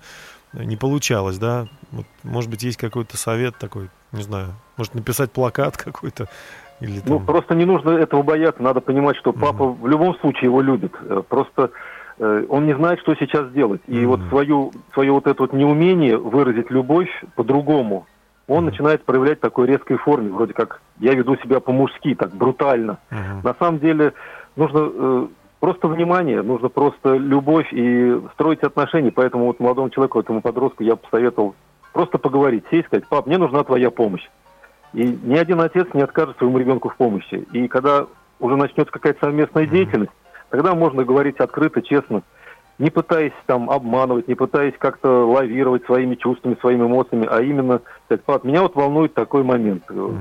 не 0.54 0.76
получалось, 0.76 1.38
да, 1.38 1.68
вот, 1.92 2.06
может 2.24 2.50
быть, 2.50 2.64
есть 2.64 2.78
какой-то 2.78 3.18
совет 3.18 3.58
такой, 3.58 3.90
не 4.12 4.24
знаю, 4.24 4.56
может 4.78 4.94
написать 4.94 5.32
плакат 5.32 5.78
какой-то, 5.86 6.28
или 6.82 7.00
там... 7.00 7.14
Ну, 7.14 7.20
просто 7.20 7.56
не 7.56 7.66
нужно 7.66 7.92
этого 7.92 8.24
бояться, 8.24 8.62
надо 8.62 8.82
понимать, 8.82 9.16
что 9.18 9.32
папа 9.32 9.64
угу. 9.64 9.84
в 9.84 9.88
любом 9.88 10.18
случае 10.20 10.46
его 10.46 10.62
любит, 10.62 10.94
э, 11.02 11.22
просто 11.28 11.72
он 12.20 12.66
не 12.66 12.76
знает, 12.76 13.00
что 13.00 13.16
сейчас 13.16 13.52
делать. 13.52 13.82
И 13.88 13.96
mm-hmm. 13.96 14.06
вот 14.06 14.20
свою, 14.30 14.72
свое 14.94 15.12
вот 15.12 15.28
это 15.28 15.44
вот 15.44 15.54
неумение 15.54 16.18
выразить 16.18 16.72
любовь 16.72 17.10
по-другому, 17.36 18.06
он 18.48 18.66
начинает 18.66 19.04
проявлять 19.04 19.40
в 19.40 19.42
такой 19.42 19.68
резкой 19.68 19.98
форме, 19.98 20.30
вроде 20.30 20.54
как 20.54 20.82
я 21.00 21.14
веду 21.14 21.36
себя 21.38 21.60
по-мужски, 21.60 22.16
так 22.16 22.34
брутально. 22.34 23.00
Mm-hmm. 23.10 23.44
На 23.44 23.56
самом 23.56 23.80
деле 23.80 24.14
нужно 24.56 24.92
э, 24.94 25.28
просто 25.60 25.88
внимание, 25.88 26.42
нужно 26.42 26.70
просто 26.70 27.16
любовь 27.16 27.68
и 27.72 28.22
строить 28.34 28.64
отношения. 28.64 29.12
Поэтому 29.12 29.46
вот 29.46 29.60
молодому 29.60 29.90
человеку, 29.90 30.20
этому 30.20 30.42
подростку 30.42 30.84
я 30.84 30.96
посоветовал 30.96 31.56
просто 31.92 32.18
поговорить, 32.18 32.66
сесть, 32.70 32.88
сказать, 32.88 33.08
пап, 33.08 33.26
мне 33.26 33.38
нужна 33.38 33.64
твоя 33.64 33.90
помощь. 33.90 34.28
И 34.94 35.04
ни 35.24 35.36
один 35.36 35.60
отец 35.60 35.88
не 35.94 36.02
откажет 36.02 36.38
своему 36.38 36.58
ребенку 36.60 36.90
в 36.90 36.96
помощи. 36.96 37.46
И 37.52 37.68
когда 37.68 38.06
уже 38.40 38.56
начнется 38.56 38.92
какая-то 38.92 39.26
совместная 39.26 39.66
mm-hmm. 39.66 39.70
деятельность, 39.70 40.12
Тогда 40.56 40.74
можно 40.74 41.04
говорить 41.04 41.42
открыто, 41.42 41.82
честно, 41.82 42.24
не 42.80 42.90
пытаясь 42.90 43.34
там 43.46 43.70
обманывать, 43.70 44.30
не 44.30 44.36
пытаясь 44.36 44.74
как-то 44.78 45.28
лавировать 45.28 45.84
своими 45.84 46.16
чувствами, 46.16 46.56
своими 46.62 46.86
эмоциями, 46.86 47.28
а 47.30 47.42
именно 47.42 47.82
сказать, 48.06 48.24
пап, 48.24 48.46
меня 48.46 48.62
вот 48.62 48.74
волнует 48.74 49.14
такой 49.14 49.44
момент. 49.44 49.84
Угу. 49.92 50.16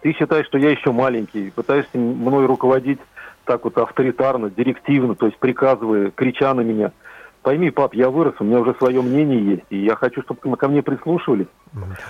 Ты 0.00 0.12
считаешь, 0.14 0.46
что 0.46 0.58
я 0.58 0.70
еще 0.70 0.90
маленький, 0.90 1.52
пытаешься 1.52 1.96
мной 1.96 2.46
руководить 2.46 2.98
так 3.44 3.62
вот 3.62 3.78
авторитарно, 3.78 4.50
директивно, 4.50 5.14
то 5.14 5.26
есть 5.26 5.38
приказывая, 5.38 6.10
крича 6.10 6.52
на 6.52 6.62
меня– 6.62 6.90
пойми, 7.46 7.70
пап, 7.70 7.94
я 7.94 8.10
вырос, 8.10 8.34
у 8.40 8.44
меня 8.44 8.58
уже 8.58 8.74
свое 8.74 9.00
мнение 9.00 9.40
есть, 9.40 9.62
и 9.70 9.78
я 9.78 9.94
хочу, 9.94 10.20
чтобы 10.22 10.56
ко 10.56 10.66
мне 10.66 10.82
прислушивались. 10.82 11.46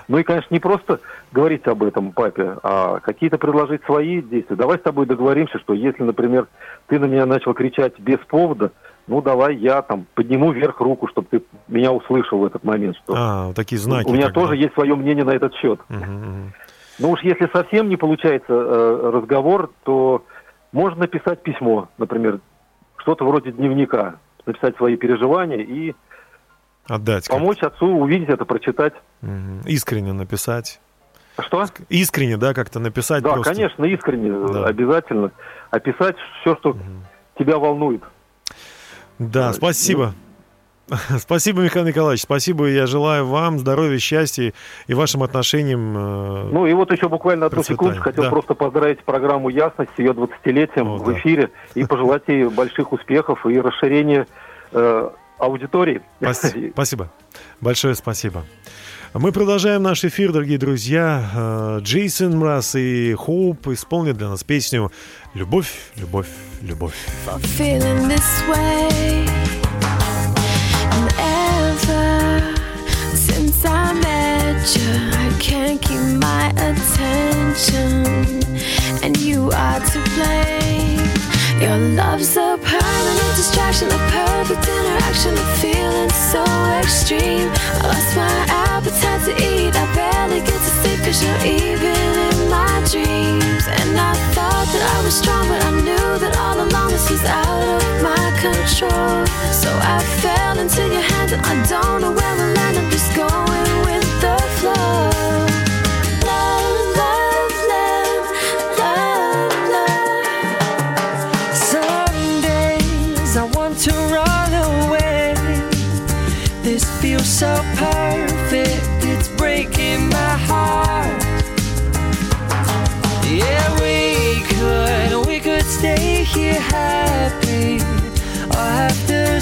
Ну 0.08 0.16
и, 0.16 0.22
конечно, 0.22 0.48
не 0.48 0.60
просто 0.60 1.00
говорить 1.30 1.66
об 1.66 1.82
этом 1.82 2.12
папе, 2.12 2.56
а 2.62 3.00
какие-то 3.00 3.36
предложить 3.36 3.84
свои 3.84 4.22
действия. 4.22 4.56
Давай 4.56 4.78
с 4.78 4.80
тобой 4.80 5.04
договоримся, 5.04 5.58
что 5.58 5.74
если, 5.74 6.04
например, 6.04 6.46
ты 6.86 6.98
на 6.98 7.04
меня 7.04 7.26
начал 7.26 7.52
кричать 7.52 8.00
без 8.00 8.16
повода, 8.28 8.72
ну 9.06 9.20
давай 9.20 9.56
я 9.56 9.82
там 9.82 10.06
подниму 10.14 10.52
вверх 10.52 10.80
руку, 10.80 11.06
чтобы 11.08 11.28
ты 11.30 11.42
меня 11.68 11.92
услышал 11.92 12.38
в 12.38 12.46
этот 12.46 12.64
момент. 12.64 12.96
Что 13.04 13.14
а, 13.14 13.52
такие 13.52 13.78
знаки. 13.78 14.08
У 14.08 14.14
меня 14.14 14.30
тоже 14.30 14.52
бы. 14.52 14.56
есть 14.56 14.72
свое 14.72 14.94
мнение 14.94 15.24
на 15.26 15.32
этот 15.32 15.52
счет. 15.56 15.78
Угу, 15.90 15.98
угу. 15.98 16.52
Ну 16.98 17.10
уж 17.10 17.22
если 17.22 17.46
совсем 17.52 17.90
не 17.90 17.96
получается 17.96 18.54
э, 18.54 19.10
разговор, 19.12 19.70
то 19.84 20.24
можно 20.72 21.00
написать 21.00 21.42
письмо, 21.42 21.90
например, 21.98 22.40
что-то 22.96 23.26
вроде 23.26 23.52
дневника 23.52 24.14
написать 24.46 24.76
свои 24.76 24.96
переживания 24.96 25.58
и 25.58 25.94
Отдать 26.88 27.28
помочь 27.28 27.62
отцу 27.62 27.86
увидеть 27.86 28.28
это, 28.28 28.44
прочитать. 28.44 28.94
Угу. 29.22 29.66
Искренне 29.66 30.12
написать. 30.12 30.80
Что? 31.38 31.66
Искренне, 31.88 32.36
да, 32.36 32.54
как-то 32.54 32.78
написать. 32.78 33.22
Да, 33.22 33.32
просто. 33.32 33.52
конечно, 33.52 33.84
искренне, 33.84 34.32
да. 34.48 34.64
обязательно. 34.66 35.32
Описать 35.70 36.16
все, 36.40 36.56
что 36.56 36.70
угу. 36.70 36.80
тебя 37.38 37.58
волнует. 37.58 38.02
Да, 39.18 39.52
спасибо. 39.52 40.14
Спасибо, 41.18 41.62
Михаил 41.62 41.84
Николаевич, 41.86 42.22
спасибо. 42.22 42.66
Я 42.66 42.86
желаю 42.86 43.26
вам 43.26 43.58
здоровья, 43.58 43.98
счастья 43.98 44.52
и 44.86 44.94
вашим 44.94 45.22
отношениям. 45.22 45.96
Э, 45.96 46.48
ну 46.52 46.66
и 46.66 46.72
вот 46.74 46.92
еще 46.92 47.08
буквально 47.08 47.46
одну 47.46 47.62
секунду 47.62 48.00
хотел 48.00 48.24
да. 48.24 48.30
просто 48.30 48.54
поздравить 48.54 49.02
программу 49.04 49.48
«Ясность» 49.48 49.90
с 49.96 49.98
ее 49.98 50.12
20-летием 50.12 50.88
О, 50.88 50.96
в 50.98 51.06
да. 51.06 51.18
эфире 51.18 51.50
и 51.74 51.84
пожелать 51.86 52.22
ей 52.28 52.48
больших 52.48 52.92
успехов 52.92 53.44
и 53.46 53.58
расширения 53.60 54.26
э, 54.72 55.10
аудитории. 55.38 56.02
Спасибо. 56.72 57.10
Большое 57.60 57.94
спасибо. 57.94 58.44
Мы 59.12 59.32
продолжаем 59.32 59.82
наш 59.82 60.04
эфир, 60.04 60.32
дорогие 60.32 60.58
друзья. 60.58 61.30
Э, 61.34 61.78
Джейсон 61.82 62.38
Мраз 62.38 62.76
и 62.76 63.14
Хоуп 63.14 63.66
исполнят 63.68 64.16
для 64.16 64.28
нас 64.28 64.44
песню 64.44 64.92
«Любовь, 65.34 65.90
любовь, 65.96 66.28
любовь». 66.62 66.94
I 74.68 75.30
can't 75.38 75.80
keep 75.80 76.18
my 76.18 76.50
attention, 76.58 78.02
and 79.00 79.16
you 79.16 79.48
are 79.52 79.78
to 79.78 79.98
blame. 80.18 81.06
Your 81.62 81.78
love's 81.94 82.36
a 82.36 82.58
permanent 82.58 83.32
distraction, 83.38 83.86
a 83.86 83.98
perfect 84.10 84.66
interaction, 84.66 85.34
a 85.38 85.46
feeling 85.62 86.10
so 86.10 86.42
extreme. 86.82 87.48
I 87.78 87.86
lost 87.86 88.16
my 88.16 88.36
appetite 88.50 89.22
to 89.26 89.34
eat, 89.38 89.70
I 89.72 89.86
barely 89.94 90.40
get 90.40 90.58
to 90.58 90.72
sleep 90.82 90.98
cause 91.06 91.22
you're 91.22 91.46
even 91.46 92.10
in 92.26 92.50
my 92.50 92.82
dreams. 92.90 93.68
And 93.70 93.94
I 93.96 94.14
thought 94.34 94.66
that 94.66 94.82
I 94.82 95.04
was 95.04 95.14
strong, 95.14 95.46
but 95.46 95.62
I 95.62 95.70
knew 95.78 96.18
that 96.18 96.36
all 96.38 96.58
along 96.58 96.90
this 96.90 97.08
was 97.08 97.22
out 97.22 97.62
of 97.62 98.02
my 98.02 98.24
control. 98.42 99.26
So 99.54 99.70
I 99.70 100.02
fell 100.22 100.58
into 100.58 100.82
your 100.92 101.06
hands, 101.14 101.30
and 101.30 101.42
I 101.46 101.54
don't 101.70 102.00
know 102.00 102.10
where 102.10 102.34
we'll 102.34 102.58
end. 102.66 102.78
I'm 102.78 102.90
just 102.90 103.14
going 103.14 103.45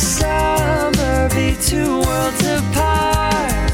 summer 0.05 1.29
be 1.33 1.57
two 1.57 2.05
worlds 2.05 2.45
apart. 2.45 3.73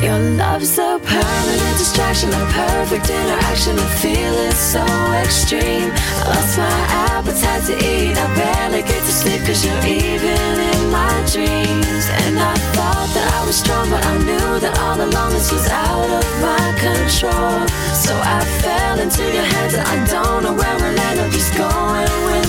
Your 0.00 0.18
love's 0.40 0.78
a 0.78 0.98
permanent 0.98 1.76
distraction, 1.76 2.30
a 2.30 2.44
perfect 2.56 3.10
interaction, 3.10 3.78
a 3.78 3.88
feeling 4.00 4.56
so 4.56 4.82
extreme. 5.20 5.92
I 5.92 6.32
lost 6.32 6.56
my 6.56 6.78
appetite 7.12 7.64
to 7.68 7.76
eat, 7.76 8.16
I 8.16 8.26
barely 8.34 8.80
get 8.80 9.02
to 9.04 9.12
sleep 9.12 9.44
cause 9.44 9.62
you're 9.62 9.84
even 9.84 10.52
in 10.72 10.80
my 10.90 11.12
dreams. 11.28 12.04
And 12.24 12.40
I 12.40 12.56
thought 12.72 13.10
that 13.12 13.28
I 13.36 13.44
was 13.44 13.56
strong, 13.56 13.90
but 13.90 14.02
I 14.02 14.16
knew 14.24 14.50
that 14.64 14.72
all 14.80 14.96
along 14.96 15.32
this 15.36 15.52
was 15.52 15.68
out 15.68 16.10
of 16.18 16.26
my 16.40 16.66
control. 16.80 17.60
So 17.92 18.16
I 18.16 18.40
fell 18.64 18.98
into 18.98 19.22
your 19.36 19.44
hands 19.44 19.74
and 19.74 19.84
I 19.84 19.96
don't 20.08 20.42
know 20.44 20.54
where 20.54 20.76
we'll 20.80 20.98
end, 20.98 21.20
I'm 21.20 21.30
just 21.30 21.52
going 21.54 22.08
with 22.24 22.39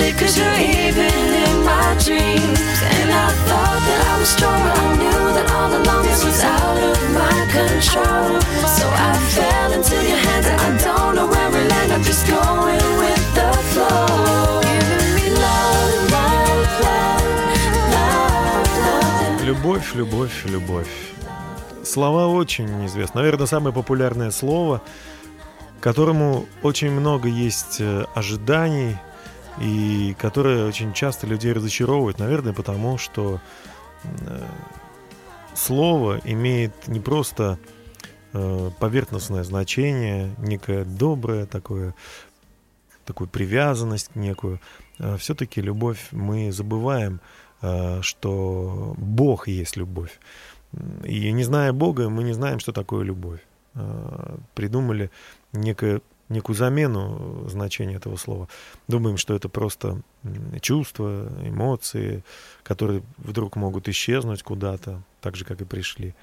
sleep 0.00 0.16
cause 0.16 0.36
you're 0.38 0.60
even 0.80 1.24
in 1.46 1.56
my 1.72 1.88
dreams. 2.06 2.76
And 2.96 3.08
I 3.24 3.28
thought 3.48 3.80
that 3.88 4.00
I 4.10 4.14
was 4.20 4.30
strong, 4.36 4.60
but 4.66 4.74
I 4.84 4.88
knew 5.00 5.22
that 5.36 5.46
all 5.56 5.72
along 5.80 6.02
this 6.08 6.22
was 6.24 6.40
out 6.56 6.78
of 6.90 6.98
my 7.20 7.38
control. 7.56 8.30
So 8.78 8.84
I 9.08 9.12
fell 9.36 9.70
into 9.76 9.96
your 10.10 10.20
hands 10.26 10.46
and 10.50 10.58
I 10.68 10.70
don't 10.86 11.14
know 11.16 11.28
where 11.32 11.48
we'll 11.54 11.72
end, 11.80 11.90
I'm 11.92 12.04
just 12.12 12.24
going 12.26 12.88
with 13.02 13.24
the 13.38 13.50
flow. 13.72 14.60
Giving 14.68 15.12
me 15.18 15.26
love, 15.44 15.92
love, 16.16 16.70
love, 16.86 17.24
love, 17.96 18.68
love. 18.84 19.46
Любовь, 19.50 19.94
любовь, 19.94 20.36
любовь. 20.46 20.94
Слова 21.84 22.26
очень 22.28 22.86
известны. 22.86 23.20
Наверное, 23.20 23.46
самое 23.46 23.74
популярное 23.74 24.30
слово, 24.30 24.80
которому 25.80 26.46
очень 26.62 26.90
много 26.90 27.28
есть 27.28 27.80
э, 27.80 28.04
ожиданий 28.14 28.96
и 29.58 30.14
которое 30.18 30.66
очень 30.66 30.92
часто 30.92 31.26
людей 31.26 31.52
разочаровывает. 31.52 32.18
Наверное, 32.18 32.52
потому 32.52 32.98
что 32.98 33.40
э, 34.04 34.42
слово 35.54 36.20
имеет 36.24 36.88
не 36.88 37.00
просто 37.00 37.58
э, 38.32 38.70
поверхностное 38.78 39.44
значение, 39.44 40.34
некое 40.38 40.84
доброе 40.84 41.46
такое, 41.46 41.94
такую 43.04 43.28
привязанность 43.28 44.14
некую. 44.16 44.60
Все-таки 45.18 45.62
любовь 45.62 46.08
мы 46.12 46.52
забываем, 46.52 47.20
э, 47.62 48.02
что 48.02 48.94
Бог 48.96 49.48
есть 49.48 49.76
любовь. 49.76 50.18
И 51.04 51.32
не 51.32 51.42
зная 51.42 51.72
Бога, 51.72 52.08
мы 52.08 52.22
не 52.22 52.32
знаем, 52.32 52.60
что 52.60 52.72
такое 52.72 53.04
любовь. 53.04 53.40
Придумали 54.54 55.10
некое, 55.52 56.00
некую 56.30 56.56
замену 56.56 57.46
значения 57.48 57.96
этого 57.96 58.16
слова. 58.16 58.48
Думаем, 58.88 59.18
что 59.18 59.34
это 59.34 59.50
просто 59.50 60.00
чувства, 60.62 61.28
эмоции, 61.42 62.24
которые 62.62 63.02
вдруг 63.18 63.56
могут 63.56 63.88
исчезнуть 63.88 64.42
куда-то, 64.42 65.02
так 65.20 65.36
же, 65.36 65.44
как 65.44 65.60
и 65.60 65.64
пришли. 65.66 66.14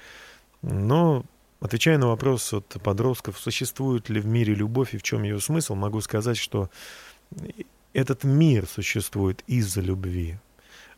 Но, 0.62 1.24
отвечая 1.60 1.98
на 1.98 2.08
вопрос 2.08 2.52
от 2.52 2.66
подростков, 2.82 3.38
существует 3.38 4.08
ли 4.08 4.20
в 4.20 4.26
мире 4.26 4.54
любовь 4.54 4.94
и 4.94 4.98
в 4.98 5.02
чем 5.02 5.22
ее 5.22 5.38
смысл, 5.40 5.76
могу 5.76 6.00
сказать, 6.00 6.36
что 6.36 6.68
этот 7.92 8.24
мир 8.24 8.66
существует 8.66 9.44
из-за 9.46 9.82
любви. 9.82 10.38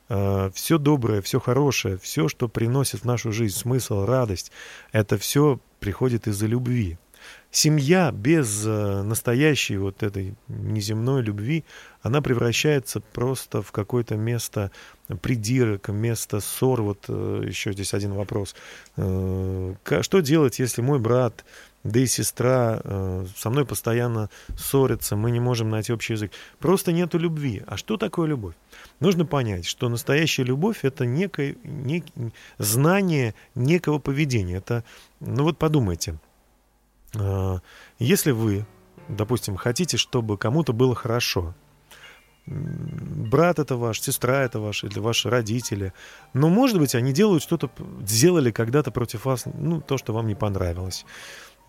Все 0.08 0.78
доброе, 0.78 1.20
все 1.22 1.38
хорошее, 1.38 1.96
все, 1.98 2.28
что 2.28 2.48
приносит 2.48 3.02
в 3.02 3.04
нашу 3.04 3.32
жизнь 3.32 3.56
смысл, 3.56 4.04
радость, 4.04 4.50
это 4.92 5.18
все 5.18 5.60
приходит 5.78 6.26
из-за 6.26 6.46
любви. 6.46 6.98
Семья 7.52 8.12
без 8.12 8.64
э, 8.64 9.02
настоящей 9.02 9.76
вот 9.76 10.04
этой 10.04 10.34
неземной 10.46 11.20
любви, 11.20 11.64
она 12.00 12.22
превращается 12.22 13.00
просто 13.00 13.60
в 13.60 13.72
какое-то 13.72 14.14
место 14.14 14.70
придирок, 15.20 15.88
место 15.88 16.38
ссор. 16.38 16.82
Вот 16.82 17.06
э, 17.08 17.42
еще 17.48 17.72
здесь 17.72 17.92
один 17.92 18.12
вопрос. 18.12 18.54
Э, 18.96 19.74
Что 20.02 20.20
делать, 20.20 20.60
если 20.60 20.80
мой 20.80 21.00
брат, 21.00 21.44
да 21.82 21.98
и 21.98 22.06
сестра 22.06 22.82
со 23.36 23.48
мной 23.48 23.64
постоянно 23.64 24.28
ссорятся, 24.54 25.16
мы 25.16 25.30
не 25.30 25.40
можем 25.40 25.70
найти 25.70 25.94
общий 25.94 26.12
язык? 26.12 26.30
Просто 26.58 26.92
нету 26.92 27.18
любви. 27.18 27.62
А 27.66 27.78
что 27.78 27.96
такое 27.96 28.28
любовь? 28.28 28.54
Нужно 29.00 29.24
понять, 29.24 29.64
что 29.64 29.88
настоящая 29.88 30.44
любовь 30.44 30.80
это 30.84 31.06
некое 31.06 31.56
нек, 31.64 32.04
знание 32.58 33.34
некого 33.54 33.98
поведения. 33.98 34.58
Это, 34.58 34.84
ну 35.20 35.44
вот 35.44 35.56
подумайте, 35.56 36.18
если 37.98 38.30
вы, 38.30 38.66
допустим, 39.08 39.56
хотите, 39.56 39.96
чтобы 39.96 40.38
кому-то 40.38 40.72
было 40.72 40.94
хорошо, 40.94 41.54
брат 42.46 43.58
это 43.58 43.76
ваш, 43.76 44.00
сестра 44.00 44.42
это 44.42 44.60
ваш, 44.60 44.84
или 44.84 44.98
ваши 44.98 45.30
родители. 45.30 45.92
Но, 46.34 46.48
может 46.48 46.78
быть, 46.78 46.94
они 46.94 47.12
делают 47.12 47.42
что-то, 47.42 47.70
сделали 48.02 48.50
когда-то 48.50 48.90
против 48.90 49.24
вас, 49.24 49.44
ну, 49.46 49.80
то, 49.80 49.98
что 49.98 50.12
вам 50.12 50.26
не 50.26 50.34
понравилось. 50.34 51.04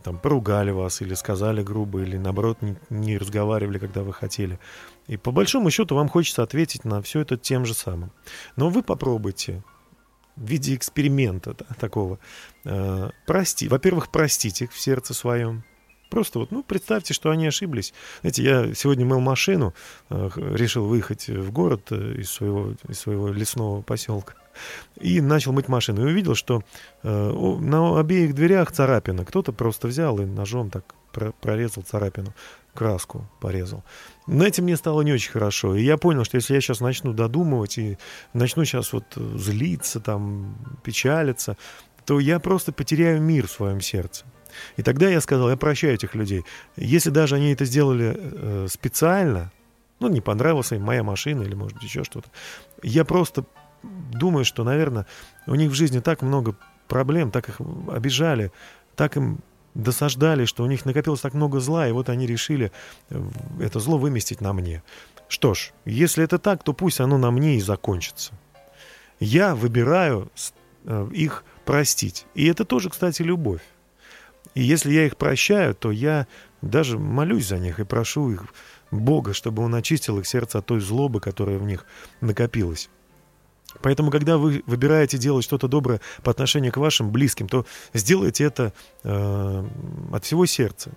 Там, 0.04 0.18
поругали 0.18 0.72
вас, 0.72 1.02
или 1.02 1.14
сказали 1.14 1.62
грубо, 1.62 2.02
или, 2.02 2.18
наоборот, 2.18 2.62
не, 2.62 2.76
не 2.90 3.20
разговаривали, 3.20 3.78
когда 3.78 4.02
вы 4.02 4.14
хотели. 4.14 4.60
И, 5.06 5.16
по 5.18 5.32
большому 5.32 5.70
счету, 5.70 5.96
вам 5.96 6.10
хочется 6.10 6.42
ответить 6.42 6.86
на 6.86 7.04
все 7.04 7.20
это 7.20 7.38
тем 7.38 7.66
же 7.66 7.76
самым. 7.76 8.12
Но 8.56 8.70
вы 8.70 8.82
попробуйте 8.82 9.64
в 10.36 10.46
виде 10.46 10.76
эксперимента 10.76 11.54
да, 11.54 11.66
такого. 11.80 12.20
Э, 12.66 13.10
прости, 13.26 13.68
во-первых, 13.68 14.10
простить 14.10 14.62
их 14.62 14.72
в 14.72 14.80
сердце 14.80 15.14
своем, 15.14 15.64
Просто 16.12 16.40
вот, 16.40 16.52
ну, 16.52 16.62
представьте, 16.62 17.14
что 17.14 17.30
они 17.32 17.48
ошиблись. 17.48 17.94
Знаете, 18.20 18.44
я 18.44 18.74
сегодня 18.74 19.06
мыл 19.06 19.22
машину, 19.22 19.74
э, 20.10 20.30
решил 20.36 20.86
выехать 20.86 21.30
в 21.30 21.54
город 21.54 21.88
э, 21.92 22.16
из 22.18 22.30
своего, 22.30 22.74
из 22.90 23.00
своего 23.00 23.30
лесного 23.30 23.82
поселка. 23.82 24.34
И 25.00 25.22
начал 25.22 25.54
мыть 25.54 25.70
машину. 25.70 26.02
И 26.02 26.12
увидел, 26.12 26.36
что 26.36 26.64
э, 27.04 27.58
на 27.62 27.98
обеих 27.98 28.36
дверях 28.36 28.74
царапина. 28.74 29.24
Кто-то 29.24 29.54
просто 29.54 29.88
взял 29.88 30.20
и 30.20 30.26
ножом 30.26 30.70
так 30.70 30.84
прорезал 31.40 31.84
царапину, 31.84 32.34
краску 32.74 33.30
порезал. 33.40 33.84
Но 34.28 34.46
этим 34.46 34.64
мне 34.64 34.78
стало 34.78 35.02
не 35.02 35.14
очень 35.14 35.32
хорошо. 35.32 35.76
И 35.76 35.84
я 35.84 35.98
понял, 35.98 36.24
что 36.24 36.36
если 36.36 36.54
я 36.54 36.62
сейчас 36.62 36.80
начну 36.80 37.14
додумывать 37.14 37.78
и 37.78 37.98
начну 38.34 38.66
сейчас 38.66 38.94
вот 38.94 39.06
злиться, 39.16 40.00
там, 40.00 40.56
печалиться, 40.84 41.58
то 42.06 42.20
я 42.20 42.40
просто 42.40 42.72
потеряю 42.72 43.22
мир 43.22 43.48
в 43.48 43.52
своем 43.52 43.82
сердце. 43.82 44.26
И 44.78 44.84
тогда 44.84 45.10
я 45.10 45.22
сказал, 45.22 45.50
я 45.50 45.58
прощаю 45.58 45.94
этих 45.94 46.16
людей. 46.16 46.44
Если 46.76 47.10
даже 47.10 47.36
они 47.36 47.54
это 47.54 47.66
сделали 47.66 48.18
э, 48.18 48.68
специально, 48.70 49.52
ну, 50.00 50.10
не 50.10 50.22
понравилась 50.22 50.72
им 50.72 50.84
моя 50.84 51.04
машина 51.04 51.44
или, 51.44 51.54
может 51.54 51.76
быть, 51.76 51.84
еще 51.84 52.04
что-то, 52.04 52.30
я 52.84 53.06
просто 53.06 53.46
думаю, 53.84 54.46
что, 54.46 54.64
наверное, 54.64 55.06
у 55.48 55.56
них 55.56 55.72
в 55.72 55.74
жизни 55.74 56.00
так 56.00 56.22
много 56.22 56.56
проблем, 56.88 57.32
так 57.32 57.50
их 57.50 57.62
обижали, 57.90 58.52
так 58.96 59.16
им 59.18 59.40
досаждали, 59.74 60.46
что 60.46 60.64
у 60.64 60.68
них 60.68 60.86
накопилось 60.86 61.22
так 61.22 61.34
много 61.34 61.60
зла, 61.60 61.88
и 61.88 61.92
вот 61.92 62.10
они 62.10 62.28
решили 62.28 62.72
э, 63.10 63.22
это 63.60 63.80
зло 63.80 63.98
выместить 63.98 64.42
на 64.42 64.54
мне. 64.54 64.84
Что 65.28 65.54
ж, 65.54 65.72
если 65.86 66.24
это 66.24 66.40
так, 66.40 66.64
то 66.64 66.74
пусть 66.74 67.00
оно 67.00 67.18
на 67.18 67.32
мне 67.32 67.58
и 67.58 67.62
закончится. 67.62 68.34
Я 69.20 69.56
выбираю 69.56 70.32
э, 70.86 71.10
их 71.14 71.44
простить. 71.66 72.26
И 72.36 72.46
это 72.48 72.66
тоже, 72.66 72.90
кстати, 72.90 73.22
любовь. 73.22 73.62
И 74.56 74.62
если 74.62 74.92
я 74.92 75.06
их 75.06 75.16
прощаю, 75.16 75.76
то 75.76 75.92
я 75.92 76.28
даже 76.62 76.98
молюсь 76.98 77.48
за 77.48 77.58
них 77.58 77.80
и 77.80 77.86
прошу 77.86 78.32
их 78.32 78.46
Бога, 78.92 79.34
чтобы 79.34 79.64
Он 79.64 79.74
очистил 79.76 80.20
их 80.20 80.28
сердце 80.28 80.60
от 80.60 80.66
той 80.66 80.82
злобы, 80.82 81.22
которая 81.22 81.58
в 81.58 81.64
них 81.64 81.86
накопилась. 82.20 82.90
Поэтому, 83.82 84.12
когда 84.12 84.38
вы 84.38 84.64
выбираете 84.66 85.18
делать 85.18 85.44
что-то 85.44 85.68
доброе 85.68 86.02
по 86.24 86.32
отношению 86.32 86.72
к 86.72 86.78
вашим 86.78 87.12
близким, 87.12 87.48
то 87.48 87.66
сделайте 87.94 88.44
это 88.44 88.74
э, 89.04 89.66
от 90.12 90.26
всего 90.26 90.46
сердца. 90.46 90.92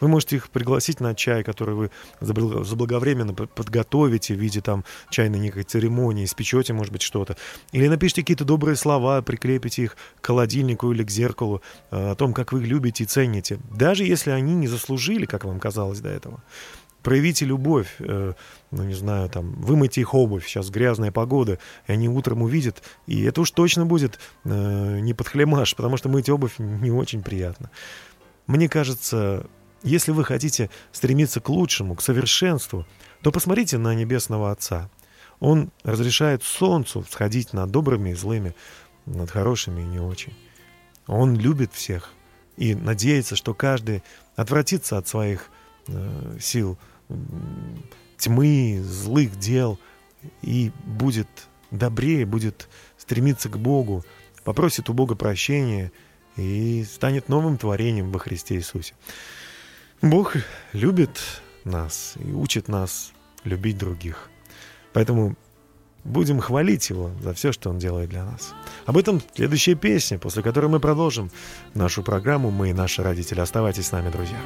Вы 0.00 0.08
можете 0.08 0.36
их 0.36 0.50
пригласить 0.50 1.00
на 1.00 1.14
чай, 1.14 1.42
который 1.42 1.74
вы 1.74 1.90
заблаговременно 2.20 3.34
подготовите 3.34 4.34
в 4.34 4.38
виде 4.38 4.60
там 4.60 4.84
чайной 5.10 5.38
некой 5.38 5.64
церемонии, 5.64 6.24
испечете, 6.24 6.72
может 6.72 6.92
быть, 6.92 7.02
что-то. 7.02 7.36
Или 7.72 7.88
напишите 7.88 8.22
какие-то 8.22 8.44
добрые 8.44 8.76
слова, 8.76 9.22
прикрепите 9.22 9.84
их 9.84 9.96
к 10.20 10.26
холодильнику 10.26 10.92
или 10.92 11.02
к 11.02 11.10
зеркалу 11.10 11.62
э, 11.90 12.10
о 12.12 12.14
том, 12.14 12.32
как 12.32 12.52
вы 12.52 12.60
их 12.60 12.68
любите 12.68 13.04
и 13.04 13.06
цените. 13.06 13.58
Даже 13.70 14.04
если 14.04 14.30
они 14.30 14.54
не 14.54 14.68
заслужили, 14.68 15.26
как 15.26 15.44
вам 15.44 15.60
казалось 15.60 16.00
до 16.00 16.08
этого 16.08 16.42
проявите 17.08 17.46
любовь, 17.46 17.94
э, 18.00 18.34
ну, 18.70 18.84
не 18.84 18.92
знаю, 18.92 19.30
там, 19.30 19.52
вымойте 19.52 20.02
их 20.02 20.12
обувь, 20.12 20.46
сейчас 20.46 20.68
грязная 20.68 21.10
погода, 21.10 21.58
и 21.86 21.92
они 21.92 22.06
утром 22.06 22.42
увидят, 22.42 22.82
и 23.06 23.22
это 23.22 23.40
уж 23.40 23.50
точно 23.50 23.86
будет 23.86 24.18
э, 24.44 24.98
не 25.00 25.14
подхлемаш, 25.14 25.74
потому 25.74 25.96
что 25.96 26.10
мыть 26.10 26.28
обувь 26.28 26.58
не 26.58 26.90
очень 26.90 27.22
приятно. 27.22 27.70
Мне 28.46 28.68
кажется, 28.68 29.46
если 29.82 30.12
вы 30.12 30.22
хотите 30.22 30.68
стремиться 30.92 31.40
к 31.40 31.48
лучшему, 31.48 31.94
к 31.94 32.02
совершенству, 32.02 32.84
то 33.22 33.32
посмотрите 33.32 33.78
на 33.78 33.94
Небесного 33.94 34.50
Отца. 34.50 34.90
Он 35.40 35.70
разрешает 35.84 36.42
солнцу 36.42 37.06
сходить 37.08 37.54
над 37.54 37.70
добрыми 37.70 38.10
и 38.10 38.14
злыми, 38.14 38.54
над 39.06 39.30
хорошими 39.30 39.80
и 39.80 39.86
не 39.86 39.98
очень. 39.98 40.34
Он 41.06 41.36
любит 41.36 41.72
всех 41.72 42.12
и 42.58 42.74
надеется, 42.74 43.34
что 43.34 43.54
каждый 43.54 44.02
отвратится 44.36 44.98
от 44.98 45.08
своих 45.08 45.48
э, 45.86 46.36
сил 46.38 46.76
тьмы, 48.16 48.80
злых 48.82 49.38
дел 49.38 49.78
и 50.42 50.72
будет 50.84 51.28
добрее, 51.70 52.26
будет 52.26 52.68
стремиться 52.96 53.48
к 53.48 53.58
Богу, 53.58 54.04
попросит 54.44 54.88
у 54.90 54.92
Бога 54.92 55.14
прощения 55.14 55.92
и 56.36 56.84
станет 56.84 57.28
новым 57.28 57.58
творением 57.58 58.10
во 58.10 58.18
Христе 58.18 58.56
Иисусе. 58.56 58.94
Бог 60.02 60.36
любит 60.72 61.20
нас 61.64 62.14
и 62.16 62.32
учит 62.32 62.68
нас 62.68 63.12
любить 63.44 63.78
других. 63.78 64.30
Поэтому 64.92 65.36
будем 66.04 66.40
хвалить 66.40 66.90
Его 66.90 67.10
за 67.20 67.34
все, 67.34 67.52
что 67.52 67.70
Он 67.70 67.78
делает 67.78 68.10
для 68.10 68.24
нас. 68.24 68.54
Об 68.86 68.96
этом 68.96 69.20
следующая 69.34 69.74
песня, 69.74 70.18
после 70.18 70.42
которой 70.42 70.66
мы 70.66 70.80
продолжим 70.80 71.30
нашу 71.74 72.02
программу 72.02 72.50
«Мы 72.50 72.70
и 72.70 72.72
наши 72.72 73.02
родители». 73.02 73.40
Оставайтесь 73.40 73.86
с 73.86 73.92
нами, 73.92 74.10
друзья. 74.10 74.38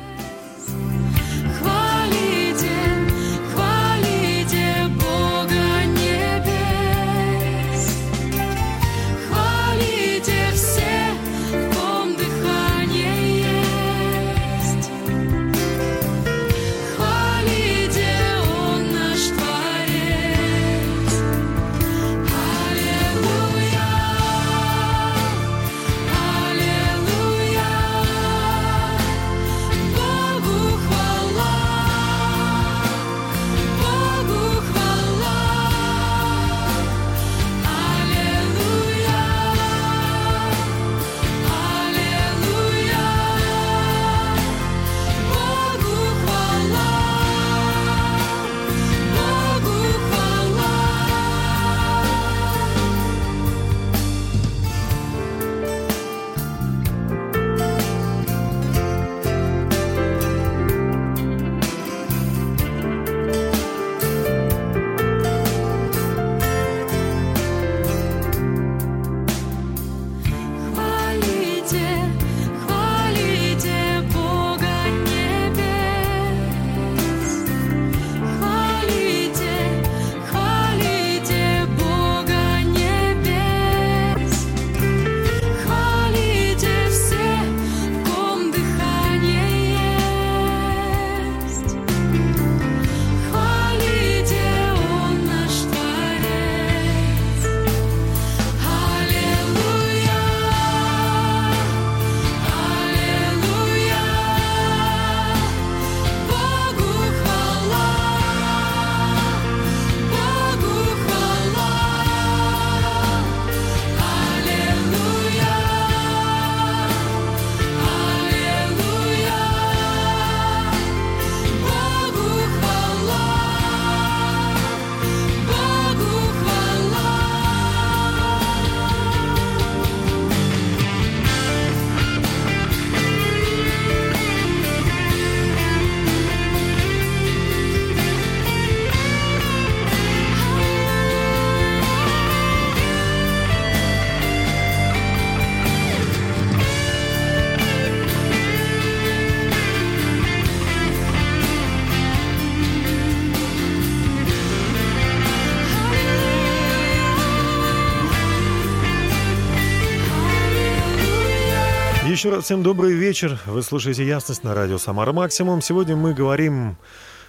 Еще 162.22 162.30
раз 162.30 162.44
всем 162.44 162.62
добрый 162.62 162.92
вечер. 162.92 163.36
Вы 163.46 163.64
слушаете 163.64 164.06
«Ясность» 164.06 164.44
на 164.44 164.54
радио 164.54 164.78
«Самара 164.78 165.12
Максимум». 165.12 165.60
Сегодня 165.60 165.96
мы 165.96 166.14
говорим 166.14 166.76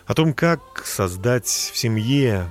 о 0.05 0.13
том, 0.13 0.35
как 0.35 0.83
создать 0.85 1.47
в 1.47 1.75
семье 1.75 2.45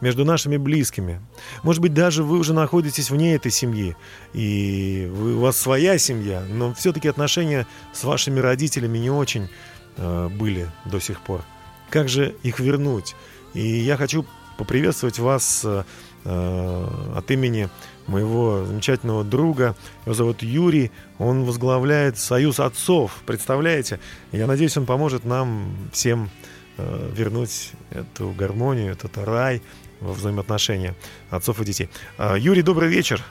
между 0.00 0.24
нашими 0.24 0.56
близкими. 0.56 1.20
Может 1.62 1.80
быть, 1.80 1.94
даже 1.94 2.24
вы 2.24 2.40
уже 2.40 2.52
находитесь 2.52 3.10
вне 3.10 3.36
этой 3.36 3.52
семьи, 3.52 3.96
и 4.32 5.08
вы, 5.08 5.36
у 5.36 5.38
вас 5.42 5.56
своя 5.56 5.96
семья, 5.98 6.42
но 6.50 6.74
все-таки 6.74 7.06
отношения 7.06 7.64
с 7.92 8.02
вашими 8.02 8.40
родителями 8.40 8.98
не 8.98 9.10
очень 9.10 9.48
э, 9.96 10.28
были 10.30 10.68
до 10.86 10.98
сих 10.98 11.20
пор. 11.20 11.42
Как 11.90 12.08
же 12.08 12.34
их 12.42 12.58
вернуть? 12.58 13.14
И 13.52 13.60
я 13.60 13.96
хочу 13.96 14.26
поприветствовать 14.58 15.20
вас 15.20 15.60
э, 15.64 15.84
э 16.24 16.88
от 17.14 17.30
имени 17.30 17.68
моего 18.06 18.64
замечательного 18.64 19.24
друга. 19.24 19.74
Его 20.04 20.14
зовут 20.14 20.42
Юрий. 20.42 20.90
Он 21.18 21.44
возглавляет 21.44 22.18
Союз 22.18 22.60
отцов. 22.60 23.22
Представляете? 23.26 24.00
Я 24.32 24.46
надеюсь, 24.46 24.76
он 24.76 24.86
поможет 24.86 25.24
нам 25.24 25.74
всем 25.92 26.30
э, 26.76 27.10
вернуть 27.14 27.72
эту 27.90 28.30
гармонию, 28.30 28.92
этот 28.92 29.16
рай 29.18 29.62
во 30.00 30.12
взаимоотношения 30.12 30.94
отцов 31.30 31.60
и 31.60 31.64
детей. 31.64 31.88
Э, 32.18 32.36
Юрий, 32.38 32.62
добрый 32.62 32.88
вечер. 32.88 33.22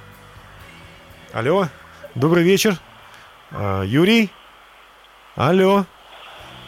Алло, 1.33 1.67
добрый 2.15 2.43
вечер. 2.43 2.79
Э, 3.51 3.83
Юрий? 3.85 4.31
Алло. 5.35 5.85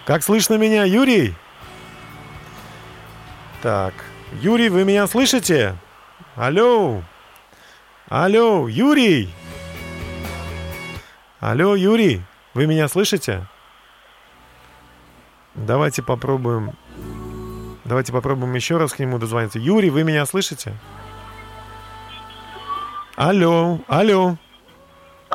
Как 0.05 0.23
слышно 0.23 0.55
меня, 0.55 0.83
Юрий? 0.83 1.33
Так, 3.61 3.93
Юрий, 4.41 4.69
вы 4.69 4.83
меня 4.83 5.07
слышите? 5.07 5.75
Алло. 6.35 7.01
Алло, 8.07 8.67
Юрий! 8.67 9.33
Алло, 11.39 11.75
Юрий, 11.75 12.21
вы 12.53 12.67
меня 12.67 12.87
слышите? 12.87 13.47
Давайте 15.55 16.03
попробуем... 16.03 16.73
Давайте 17.83 18.13
попробуем 18.13 18.53
еще 18.53 18.77
раз 18.77 18.93
к 18.93 18.99
нему 18.99 19.17
дозвониться. 19.17 19.57
Юрий, 19.57 19.89
вы 19.89 20.03
меня 20.03 20.25
слышите? 20.27 20.77
Алло, 23.15 23.79
алло. 23.87 24.37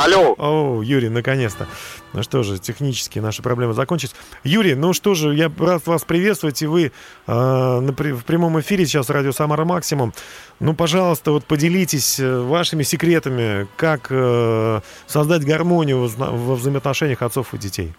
Алло. 0.02 0.34
О, 0.38 0.80
Юрий, 0.82 1.10
наконец-то. 1.10 1.68
Ну 2.14 2.22
что 2.22 2.42
же, 2.42 2.58
технически 2.58 3.18
наши 3.18 3.42
проблемы 3.42 3.74
закончились. 3.74 4.14
Юрий, 4.44 4.74
ну 4.74 4.94
что 4.94 5.14
же, 5.14 5.34
я 5.34 5.52
рад 5.58 5.86
вас 5.86 6.04
приветствовать, 6.04 6.62
и 6.62 6.66
вы 6.66 6.84
э, 6.86 6.90
на, 7.26 7.92
в 7.92 8.24
прямом 8.24 8.58
эфире 8.60 8.86
сейчас 8.86 9.10
радио 9.10 9.32
Самара 9.32 9.66
Максимум. 9.66 10.14
Ну, 10.58 10.72
пожалуйста, 10.72 11.32
вот 11.32 11.44
поделитесь 11.44 12.18
э, 12.18 12.40
вашими 12.40 12.82
секретами, 12.82 13.68
как 13.76 14.06
э, 14.08 14.80
создать 15.06 15.44
гармонию 15.44 16.08
во 16.08 16.54
взаимоотношениях 16.54 17.20
отцов 17.20 17.52
и 17.52 17.58
детей. 17.58 17.92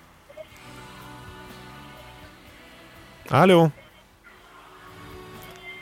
Алло. 3.29 3.71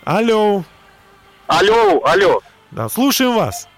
Алло. 0.03 0.65
Алло, 1.47 2.01
алло. 2.03 2.41
Да, 2.71 2.89
слушаем 2.89 3.35
вас. 3.35 3.69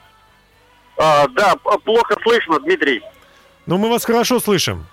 А, 1.04 1.28
да, 1.30 1.56
плохо 1.56 2.16
слышно, 2.22 2.60
Дмитрий. 2.60 3.02
Ну, 3.66 3.80
мы 3.80 3.90
вас 3.90 4.06
хорошо 4.06 4.40
слышим. 4.40 4.86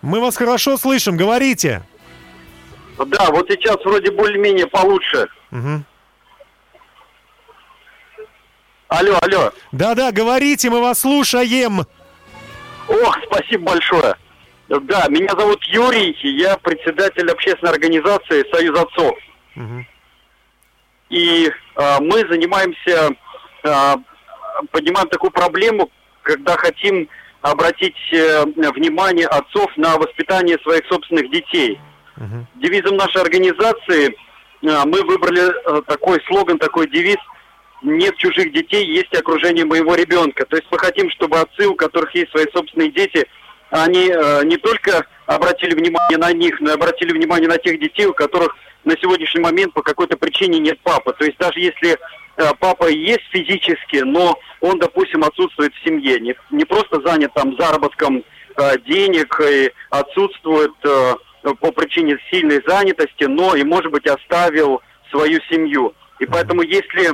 Мы 0.00 0.20
вас 0.20 0.38
хорошо 0.38 0.78
слышим, 0.78 1.18
говорите. 1.18 1.82
Да, 2.96 3.30
вот 3.30 3.46
сейчас 3.50 3.76
вроде 3.84 4.10
более-менее 4.10 4.66
получше. 4.68 5.28
Угу. 5.50 5.82
Алло, 8.88 9.18
алло. 9.20 9.52
Да-да, 9.72 10.12
говорите, 10.12 10.70
мы 10.70 10.80
вас 10.80 11.00
слушаем. 11.00 11.80
Ох, 12.88 13.18
спасибо 13.26 13.72
большое. 13.72 14.14
Да, 14.68 15.08
меня 15.08 15.34
зовут 15.38 15.62
Юрий, 15.64 16.16
я 16.22 16.56
председатель 16.56 17.30
общественной 17.30 17.72
организации 17.72 18.50
«Союз 18.50 18.78
отцов». 18.78 19.14
Угу. 19.56 19.86
И 21.10 21.50
э, 21.76 21.96
мы 22.00 22.26
занимаемся 22.28 23.10
поднимаем 24.70 25.08
такую 25.08 25.30
проблему, 25.30 25.90
когда 26.22 26.56
хотим 26.56 27.08
обратить 27.44 27.96
э, 28.12 28.44
внимание 28.46 29.26
отцов 29.26 29.70
на 29.76 29.96
воспитание 29.98 30.58
своих 30.62 30.86
собственных 30.86 31.30
детей. 31.30 31.78
Uh-huh. 32.16 32.44
Девизом 32.54 32.96
нашей 32.96 33.20
организации 33.20 34.08
э, 34.08 34.12
мы 34.62 35.02
выбрали 35.02 35.42
э, 35.42 35.82
такой 35.86 36.22
слоган, 36.26 36.58
такой 36.58 36.88
девиз 36.88 37.18
«Нет 37.82 38.16
чужих 38.16 38.50
детей, 38.52 38.86
есть 38.86 39.14
окружение 39.14 39.66
моего 39.66 39.94
ребенка». 39.94 40.46
То 40.46 40.56
есть 40.56 40.68
мы 40.70 40.78
хотим, 40.78 41.10
чтобы 41.10 41.38
отцы, 41.38 41.66
у 41.66 41.74
которых 41.74 42.14
есть 42.14 42.30
свои 42.30 42.46
собственные 42.50 42.90
дети, 42.92 43.26
они 43.70 44.06
не 44.44 44.56
только 44.56 45.04
обратили 45.26 45.74
внимание 45.74 46.16
на 46.16 46.32
них, 46.32 46.60
но 46.60 46.70
и 46.70 46.74
обратили 46.74 47.12
внимание 47.12 47.48
на 47.48 47.58
тех 47.58 47.80
детей, 47.80 48.06
у 48.06 48.14
которых 48.14 48.56
на 48.84 48.96
сегодняшний 48.98 49.40
момент 49.40 49.74
по 49.74 49.82
какой-то 49.82 50.16
причине 50.16 50.60
нет 50.60 50.78
папы. 50.80 51.12
То 51.18 51.24
есть 51.24 51.36
даже 51.38 51.58
если 51.58 51.98
папа 52.58 52.88
есть 52.88 53.24
физически, 53.30 53.98
но 53.98 54.38
он, 54.60 54.78
допустим, 54.78 55.22
отсутствует 55.24 55.74
в 55.74 55.84
семье, 55.84 56.18
не, 56.20 56.34
не 56.50 56.64
просто 56.64 57.00
занят 57.04 57.32
там 57.34 57.56
заработком 57.58 58.24
э, 58.56 58.78
денег 58.86 59.40
и 59.40 59.70
отсутствует 59.90 60.72
э, 60.84 61.14
по 61.60 61.70
причине 61.72 62.18
сильной 62.30 62.62
занятости, 62.66 63.24
но 63.24 63.54
и, 63.54 63.62
может 63.62 63.92
быть, 63.92 64.06
оставил 64.06 64.80
свою 65.10 65.40
семью. 65.50 65.94
И 66.18 66.26
поэтому, 66.26 66.62
если 66.62 67.10
э, 67.10 67.12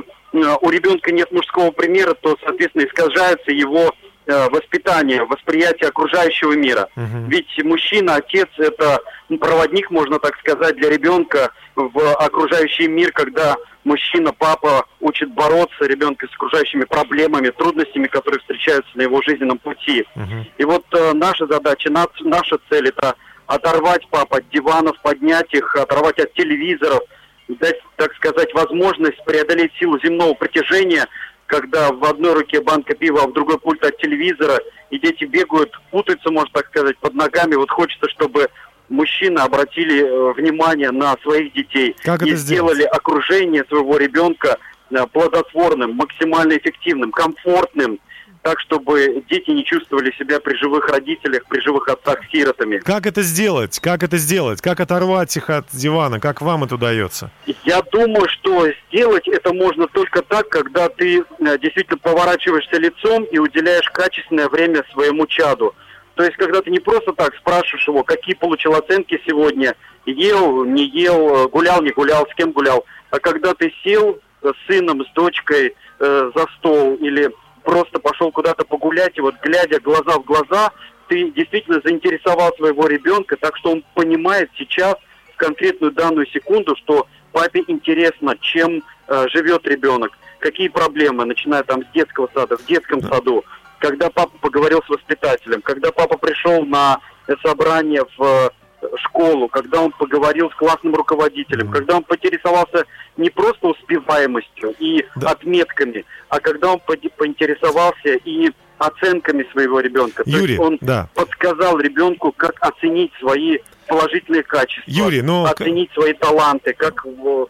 у 0.61 0.69
ребенка 0.69 1.11
нет 1.11 1.31
мужского 1.31 1.71
примера, 1.71 2.13
то, 2.13 2.37
соответственно, 2.43 2.83
искажается 2.83 3.51
его 3.51 3.89
э, 3.89 4.10
воспитание, 4.49 5.23
восприятие 5.25 5.89
окружающего 5.89 6.53
мира. 6.53 6.87
Uh-huh. 6.95 7.27
Ведь 7.27 7.63
мужчина, 7.63 8.15
отец, 8.15 8.47
это 8.57 8.99
проводник, 9.39 9.91
можно 9.91 10.19
так 10.19 10.37
сказать, 10.39 10.75
для 10.77 10.89
ребенка 10.89 11.51
в 11.75 12.13
окружающий 12.15 12.87
мир, 12.87 13.11
когда 13.11 13.55
мужчина, 13.83 14.33
папа 14.33 14.85
учит 14.99 15.31
бороться 15.33 15.85
ребенка 15.85 16.27
с 16.27 16.33
окружающими 16.35 16.83
проблемами, 16.83 17.49
трудностями, 17.49 18.07
которые 18.07 18.39
встречаются 18.39 18.91
на 18.95 19.03
его 19.03 19.21
жизненном 19.21 19.57
пути. 19.57 20.05
Uh-huh. 20.15 20.45
И 20.57 20.63
вот 20.65 20.85
э, 20.93 21.13
наша 21.13 21.47
задача, 21.47 21.89
наш, 21.89 22.07
наша 22.21 22.57
цель 22.69 22.89
это 22.89 23.15
оторвать 23.47 24.07
папа 24.09 24.37
от 24.37 24.49
диванов, 24.49 24.99
поднять 25.01 25.53
их, 25.53 25.75
оторвать 25.75 26.19
от 26.19 26.33
телевизоров, 26.33 27.01
дать, 27.47 27.77
так 27.97 28.13
сказать, 28.15 28.53
возможность 28.53 29.23
преодолеть 29.25 29.71
силу 29.79 29.99
земного 29.99 30.33
притяжения, 30.33 31.07
когда 31.51 31.91
в 31.91 32.03
одной 32.05 32.33
руке 32.33 32.61
банка 32.61 32.95
пива, 32.95 33.23
а 33.23 33.27
в 33.27 33.33
другой 33.33 33.59
пульт 33.59 33.83
от 33.83 33.97
телевизора, 33.97 34.57
и 34.89 34.97
дети 34.97 35.25
бегают, 35.25 35.69
путаются, 35.91 36.31
можно 36.31 36.49
так 36.53 36.67
сказать, 36.67 36.97
под 36.99 37.13
ногами. 37.13 37.55
Вот 37.55 37.69
хочется, 37.69 38.09
чтобы 38.09 38.47
мужчины 38.87 39.39
обратили 39.39 40.01
э, 40.01 40.33
внимание 40.33 40.91
на 40.91 41.17
своих 41.23 41.53
детей 41.53 41.95
как 42.03 42.21
и 42.23 42.35
сделали 42.35 42.75
сделать? 42.75 42.93
окружение 42.93 43.65
своего 43.67 43.97
ребенка 43.97 44.57
э, 44.91 45.05
плодотворным, 45.11 45.95
максимально 45.95 46.53
эффективным, 46.53 47.11
комфортным, 47.11 47.99
так, 48.41 48.59
чтобы 48.59 49.23
дети 49.29 49.51
не 49.51 49.63
чувствовали 49.63 50.11
себя 50.17 50.39
при 50.39 50.55
живых 50.57 50.87
родителях, 50.89 51.45
при 51.47 51.59
живых 51.61 51.87
отцах 51.87 52.19
сиротами. 52.31 52.79
Как 52.79 53.05
это 53.05 53.21
сделать? 53.21 53.79
Как 53.79 54.03
это 54.03 54.17
сделать? 54.17 54.61
Как 54.61 54.79
оторвать 54.79 55.35
их 55.37 55.49
от 55.49 55.67
дивана? 55.71 56.19
Как 56.19 56.41
вам 56.41 56.63
это 56.63 56.75
удается? 56.75 57.31
Я 57.63 57.81
думаю, 57.91 58.27
что 58.29 58.67
сделать 58.87 59.27
это 59.27 59.53
можно 59.53 59.87
только 59.87 60.21
так, 60.23 60.49
когда 60.49 60.89
ты 60.89 61.19
э, 61.19 61.57
действительно 61.59 61.99
поворачиваешься 61.99 62.77
лицом 62.77 63.23
и 63.25 63.37
уделяешь 63.37 63.89
качественное 63.91 64.49
время 64.49 64.83
своему 64.91 65.27
чаду. 65.27 65.75
То 66.15 66.23
есть, 66.23 66.35
когда 66.37 66.61
ты 66.61 66.71
не 66.71 66.79
просто 66.79 67.13
так 67.13 67.35
спрашиваешь 67.35 67.87
его, 67.87 68.03
какие 68.03 68.35
получил 68.35 68.73
оценки 68.73 69.21
сегодня, 69.25 69.75
ел, 70.05 70.65
не 70.65 70.85
ел, 70.85 71.47
гулял, 71.49 71.81
не 71.81 71.91
гулял, 71.91 72.27
с 72.27 72.35
кем 72.35 72.51
гулял, 72.51 72.85
а 73.11 73.19
когда 73.19 73.53
ты 73.53 73.71
сел 73.83 74.19
с 74.41 74.67
сыном, 74.67 75.05
с 75.05 75.13
дочкой 75.13 75.75
э, 75.99 76.31
за 76.35 76.45
стол 76.57 76.95
или 76.95 77.31
просто 77.63 77.99
пошел 77.99 78.31
куда-то 78.31 78.65
погулять, 78.65 79.17
и 79.17 79.21
вот 79.21 79.35
глядя 79.41 79.79
глаза 79.79 80.17
в 80.19 80.23
глаза, 80.23 80.71
ты 81.07 81.31
действительно 81.31 81.81
заинтересовал 81.83 82.55
своего 82.55 82.87
ребенка, 82.87 83.35
так 83.37 83.57
что 83.57 83.71
он 83.71 83.83
понимает 83.93 84.49
сейчас, 84.57 84.95
в 85.33 85.37
конкретную 85.37 85.91
данную 85.91 86.27
секунду, 86.27 86.75
что 86.75 87.07
папе 87.31 87.63
интересно, 87.67 88.35
чем 88.39 88.83
э, 89.07 89.25
живет 89.29 89.67
ребенок, 89.67 90.17
какие 90.39 90.67
проблемы, 90.67 91.25
начиная 91.25 91.63
там 91.63 91.83
с 91.83 91.91
детского 91.93 92.29
сада, 92.33 92.57
в 92.57 92.65
детском 92.65 93.01
саду, 93.01 93.43
когда 93.79 94.09
папа 94.09 94.37
поговорил 94.39 94.81
с 94.85 94.89
воспитателем, 94.89 95.61
когда 95.61 95.91
папа 95.91 96.17
пришел 96.17 96.63
на 96.65 96.99
собрание 97.43 98.05
в 98.17 98.51
школу, 98.97 99.47
когда 99.47 99.81
он 99.81 99.91
поговорил 99.91 100.49
с 100.51 100.55
классным 100.55 100.95
руководителем, 100.95 101.67
mm-hmm. 101.67 101.73
когда 101.73 101.97
он 101.97 102.03
поинтересовался 102.03 102.85
не 103.17 103.29
просто 103.29 103.67
успеваемостью 103.67 104.73
и 104.79 105.05
да. 105.15 105.31
отметками, 105.31 106.05
а 106.29 106.39
когда 106.39 106.73
он 106.73 106.79
по- 106.79 106.97
поинтересовался 107.17 108.15
и 108.23 108.51
оценками 108.77 109.45
своего 109.51 109.79
ребенка. 109.79 110.23
Юрий, 110.25 110.39
То 110.39 110.47
есть 110.47 110.59
он 110.59 110.77
да. 110.81 111.09
подсказал 111.13 111.79
ребенку, 111.79 112.31
как 112.31 112.55
оценить 112.61 113.11
свои 113.19 113.59
положительные 113.87 114.43
качества, 114.43 114.89
Юрий, 114.89 115.21
ну... 115.21 115.45
оценить 115.45 115.91
свои 115.93 116.13
таланты, 116.13 116.73
как 116.73 117.05
угу. 117.05 117.47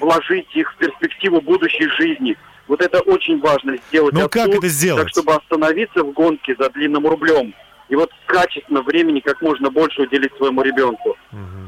вложить 0.00 0.54
их 0.54 0.72
в 0.72 0.76
перспективу 0.76 1.40
будущей 1.40 1.88
жизни. 1.88 2.36
Вот 2.66 2.80
это 2.80 3.00
очень 3.00 3.40
важно 3.40 3.76
сделать. 3.88 4.14
Ну 4.14 4.28
как 4.28 4.48
это 4.48 4.68
сделать? 4.68 5.04
Так, 5.04 5.10
чтобы 5.10 5.34
остановиться 5.34 6.02
в 6.02 6.12
гонке 6.12 6.54
за 6.58 6.70
длинным 6.70 7.06
рублем. 7.06 7.54
И 7.88 7.96
вот 7.96 8.10
качественно 8.26 8.82
времени 8.82 9.20
как 9.20 9.40
можно 9.42 9.70
больше 9.70 10.02
уделить 10.02 10.34
своему 10.36 10.62
ребенку. 10.62 11.16
Угу. 11.32 11.64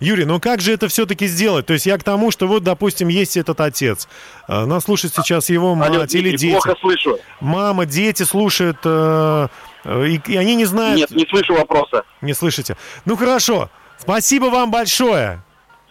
Юрий, 0.00 0.24
ну 0.24 0.40
как 0.40 0.60
же 0.60 0.72
это 0.72 0.88
все-таки 0.88 1.26
сделать? 1.26 1.66
То 1.66 1.74
есть 1.74 1.86
я 1.86 1.98
к 1.98 2.04
тому, 2.04 2.30
что 2.30 2.46
вот, 2.46 2.62
допустим, 2.62 3.08
есть 3.08 3.36
этот 3.36 3.60
отец. 3.60 4.08
Э, 4.48 4.64
нас 4.64 4.84
слушает 4.84 5.14
сейчас 5.14 5.50
его 5.50 5.74
мать 5.74 5.90
Алло, 5.90 6.04
или 6.04 6.36
дети. 6.36 6.52
плохо 6.52 6.74
слышу. 6.80 7.18
Мама, 7.40 7.86
дети 7.86 8.22
слушают, 8.22 8.78
э, 8.84 9.48
э, 9.84 10.06
и, 10.06 10.20
и 10.26 10.36
они 10.36 10.54
не 10.54 10.64
знают... 10.64 10.98
Нет, 10.98 11.10
не 11.10 11.26
слышу 11.26 11.54
вопроса. 11.54 12.04
Не 12.20 12.32
слышите. 12.32 12.76
Ну 13.04 13.16
хорошо. 13.16 13.70
Спасибо 13.98 14.46
вам 14.46 14.70
большое. 14.70 15.42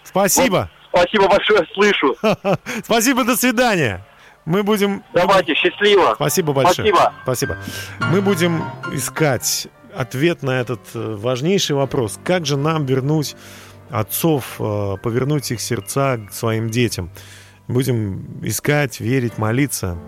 Спасибо. 0.03 0.71
Вот, 0.91 1.01
спасибо 1.03 1.27
большое, 1.27 1.67
слышу. 1.73 2.15
Спасибо, 2.83 3.23
до 3.23 3.35
свидания. 3.35 4.03
Мы 4.49 4.63
будем... 4.63 5.03
Давайте, 5.13 5.53
счастливо. 5.53 6.13
Спасибо 6.15 6.53
большое. 6.53 6.91
Спасибо. 6.91 7.13
Спасибо. 7.21 7.57
Мы 8.11 8.19
будем 8.19 8.63
искать 8.91 9.67
ответ 9.95 10.41
на 10.41 10.59
этот 10.59 10.79
важнейший 10.93 11.75
вопрос. 11.75 12.19
Как 12.23 12.47
же 12.47 12.57
нам 12.57 12.87
вернуть 12.87 13.35
отцов, 13.91 14.55
э, 14.59 14.95
повернуть 15.03 15.51
их 15.51 15.61
сердца 15.61 16.17
к 16.17 16.33
своим 16.33 16.71
детям. 16.71 17.11
Будем 17.67 18.43
искать, 18.43 18.99
верить, 18.99 19.37
молиться. 19.37 19.99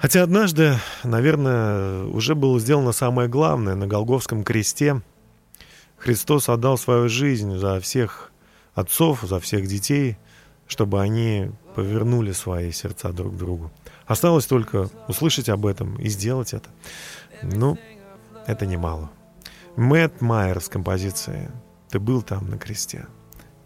Хотя 0.00 0.24
однажды, 0.24 0.74
наверное, 1.04 2.02
уже 2.06 2.34
было 2.34 2.58
сделано 2.58 2.90
самое 2.90 3.28
главное. 3.28 3.76
На 3.76 3.86
Голговском 3.86 4.42
кресте 4.42 5.00
Христос 5.96 6.48
отдал 6.48 6.76
свою 6.76 7.08
жизнь 7.08 7.56
за 7.56 7.78
всех 7.78 8.32
отцов, 8.74 9.20
за 9.22 9.38
всех 9.38 9.68
детей, 9.68 10.16
чтобы 10.72 11.02
они 11.02 11.50
повернули 11.74 12.32
свои 12.32 12.72
сердца 12.72 13.12
друг 13.12 13.34
к 13.34 13.36
другу. 13.36 13.70
Осталось 14.06 14.46
только 14.46 14.88
услышать 15.06 15.50
об 15.50 15.66
этом 15.66 15.96
и 15.96 16.08
сделать 16.08 16.54
это. 16.54 16.70
Ну, 17.42 17.78
это 18.46 18.64
немало. 18.64 19.10
Мэтт 19.76 20.22
Майер 20.22 20.60
с 20.62 20.70
композицией 20.70 21.48
ты 21.90 22.00
был 22.00 22.22
там 22.22 22.48
на 22.48 22.56
кресте. 22.56 23.06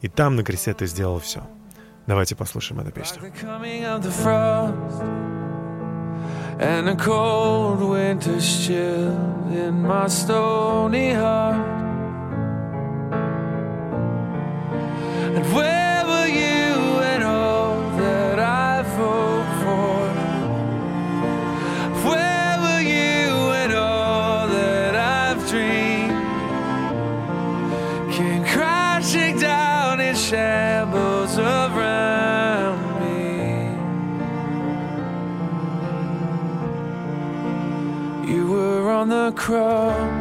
И 0.00 0.09
там 0.09 0.34
на 0.34 0.42
кресте 0.42 0.74
ты 0.74 0.86
сделал 0.86 1.20
все. 1.20 1.42
Давайте 2.09 2.34
послушаем 2.34 2.80
эту 2.80 2.90
песню. 2.90 3.22
And 15.36 15.44
where 15.52 15.86
cross. 39.47 40.15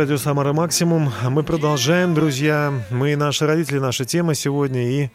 Радио 0.00 0.16
Самара 0.16 0.54
Максимум. 0.54 1.12
Мы 1.28 1.42
продолжаем, 1.42 2.14
друзья. 2.14 2.72
Мы 2.90 3.12
и 3.12 3.16
наши 3.16 3.46
родители, 3.46 3.78
наша 3.78 4.06
тема 4.06 4.34
сегодня. 4.34 4.90
И 4.90 5.10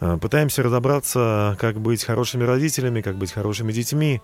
э, 0.00 0.18
пытаемся 0.20 0.62
разобраться, 0.62 1.56
как 1.58 1.80
быть 1.80 2.04
хорошими 2.04 2.44
родителями, 2.44 3.00
как 3.00 3.16
быть 3.16 3.32
хорошими 3.32 3.72
детьми. 3.72 4.20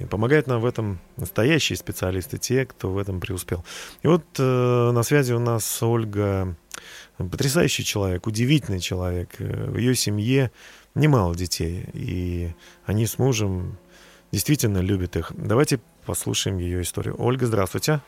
И 0.00 0.04
помогают 0.04 0.46
нам 0.46 0.60
в 0.60 0.64
этом 0.64 1.00
настоящие 1.16 1.76
специалисты, 1.76 2.38
те, 2.38 2.64
кто 2.64 2.92
в 2.92 2.96
этом 2.98 3.18
преуспел. 3.18 3.64
И 4.02 4.06
вот 4.06 4.22
э, 4.38 4.90
на 4.92 5.02
связи 5.02 5.32
у 5.32 5.40
нас 5.40 5.82
Ольга 5.82 6.54
потрясающий 7.16 7.84
человек, 7.84 8.24
удивительный 8.28 8.78
человек. 8.78 9.30
В 9.40 9.78
ее 9.78 9.96
семье 9.96 10.52
немало 10.94 11.34
детей, 11.34 11.86
и 11.92 12.54
они 12.86 13.04
с 13.04 13.18
мужем 13.18 13.78
действительно 14.30 14.78
любят 14.78 15.16
их. 15.16 15.32
Давайте 15.36 15.80
послушаем 16.06 16.58
ее 16.58 16.82
историю. 16.82 17.16
Ольга, 17.18 17.46
здравствуйте. 17.46 18.00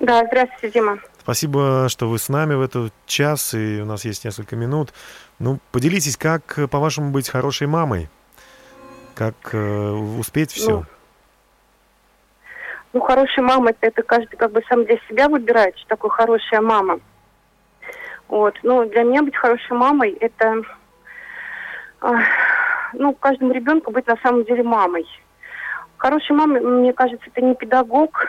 Да, 0.00 0.24
здравствуйте, 0.26 0.70
Дима. 0.70 0.98
Спасибо, 1.18 1.86
что 1.88 2.08
вы 2.08 2.18
с 2.18 2.28
нами 2.28 2.54
в 2.54 2.60
этот 2.60 2.92
час, 3.06 3.54
и 3.54 3.80
у 3.80 3.86
нас 3.86 4.04
есть 4.04 4.24
несколько 4.24 4.56
минут. 4.56 4.92
Ну, 5.38 5.58
поделитесь, 5.72 6.16
как, 6.16 6.58
по-вашему, 6.70 7.10
быть 7.10 7.28
хорошей 7.28 7.66
мамой? 7.66 8.08
Как 9.14 9.34
э, 9.52 9.90
успеть 9.90 10.52
все? 10.52 10.70
Ну, 10.70 10.84
ну, 12.94 13.00
хорошая 13.00 13.44
мама, 13.44 13.72
это, 13.80 14.02
каждый 14.02 14.36
как 14.36 14.52
бы 14.52 14.62
сам 14.68 14.84
для 14.84 14.98
себя 15.08 15.28
выбирает, 15.28 15.76
что 15.78 15.88
такое 15.88 16.10
хорошая 16.10 16.60
мама. 16.60 17.00
Вот. 18.28 18.54
Ну, 18.62 18.88
для 18.88 19.02
меня 19.02 19.22
быть 19.22 19.36
хорошей 19.36 19.76
мамой, 19.76 20.10
это, 20.20 20.62
э, 22.02 22.08
ну, 22.92 23.12
каждому 23.14 23.52
ребенку 23.52 23.90
быть 23.90 24.06
на 24.06 24.16
самом 24.22 24.44
деле 24.44 24.62
мамой. 24.62 25.06
Хорошая 25.96 26.36
мама, 26.36 26.60
мне 26.60 26.92
кажется, 26.92 27.26
это 27.26 27.40
не 27.40 27.54
педагог, 27.54 28.26